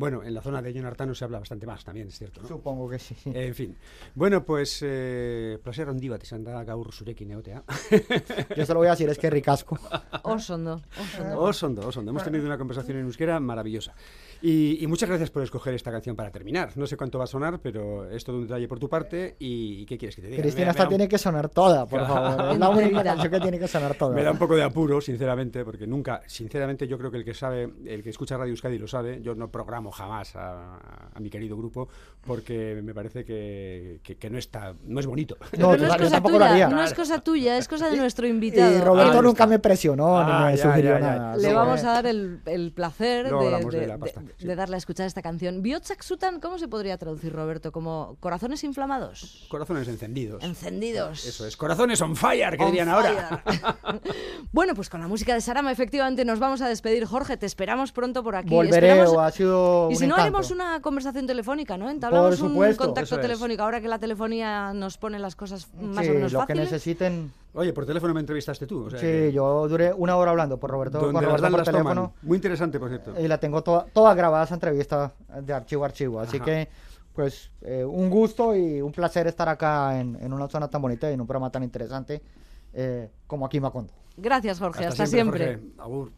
[0.00, 2.40] Bueno, en la zona de John Artano se habla bastante más también, es cierto.
[2.40, 2.48] ¿no?
[2.48, 3.14] Supongo que sí.
[3.26, 3.76] En fin.
[4.14, 7.62] Bueno, pues eh, placer handi bat izan da gaur zurekin egotea.
[8.56, 9.78] Yo se lo voy a decir, es que ricasco.
[10.22, 11.40] Osondo, osondo.
[11.42, 12.10] Oso ondo, oso ondo.
[12.12, 13.92] Hemos tenido una conversación en euskera maravillosa.
[14.42, 16.72] Y, y muchas gracias por escoger esta canción para terminar.
[16.76, 19.36] No sé cuánto va a sonar, pero es todo un detalle por tu parte.
[19.38, 20.40] ¿Y, y qué quieres que te diga?
[20.42, 22.52] Cristina, esta un- tiene que sonar toda, por favor.
[22.54, 24.14] Es la única canción que tiene que sonar toda.
[24.16, 27.34] Me da un poco de apuro, sinceramente, porque nunca, sinceramente, yo creo que el que
[27.34, 29.20] sabe, el que escucha Radio Euskadi lo sabe.
[29.20, 30.76] Yo no programo jamás a,
[31.14, 31.88] a mi querido grupo
[32.22, 35.36] porque me parece que, que- que no está, no es bonito.
[35.56, 38.76] No, no es cosa tuya, no es cosa tuya, es cosa de nuestro invitado.
[38.76, 41.06] Y Roberto nunca me presionó ni Ah, me ya, sugirió ya, ya.
[41.16, 41.36] nada.
[41.38, 41.86] Le vamos eh.
[41.86, 44.46] a dar el, el placer de, hablamos de de- la de- pasta, sí.
[44.46, 45.62] de darle a escuchar esta canción.
[45.62, 47.72] Biotsak Sutan, ¿cómo se podría traducir, Roberto?
[47.72, 49.46] ¿Como corazones inflamados?
[49.48, 50.42] Corazones encendidos.
[50.44, 51.24] Encendidos.
[51.26, 53.42] Eso es, corazones on fire, que On dirían ahora.
[54.52, 57.06] bueno, pues con la música de Sarama, efectivamente, nos vamos a despedir.
[57.06, 58.50] Jorge, te esperamos pronto por aquí.
[58.50, 60.22] Volveré, Esperamos- o ha sido Y un si no, encanto.
[60.22, 61.88] haremos una conversación telefónica, ¿no?
[61.88, 63.20] Entablamos Por un contacto es.
[63.20, 63.62] telefónico.
[63.62, 66.72] Ahora que la telefonía nos pone las cosas más Sí, o menos lo que fáciles.
[66.72, 67.32] necesiten.
[67.54, 68.84] Oye, por teléfono me entrevistaste tú.
[68.86, 71.52] o sea Sí, que- yo duré una hora hablando por Roberto, con Roberto por las
[71.52, 71.64] toman.
[71.64, 72.12] teléfono.
[72.22, 73.14] Muy interesante, por cierto.
[73.20, 75.12] Y la tengo toda, toda grabada esa entrevista
[75.42, 76.20] de archivo a archivo.
[76.20, 76.44] Así Ajá.
[76.44, 76.68] que,
[77.14, 81.10] pues, eh, un gusto y un placer estar acá en, en una zona tan bonita
[81.10, 82.22] y en un programa tan interesante
[82.72, 83.92] eh, como aquí Macondo.
[84.16, 84.86] Gracias, Jorge.
[84.86, 85.54] Hasta, siempre.
[85.56, 85.72] Jorge.
[85.78, 86.12] Agur.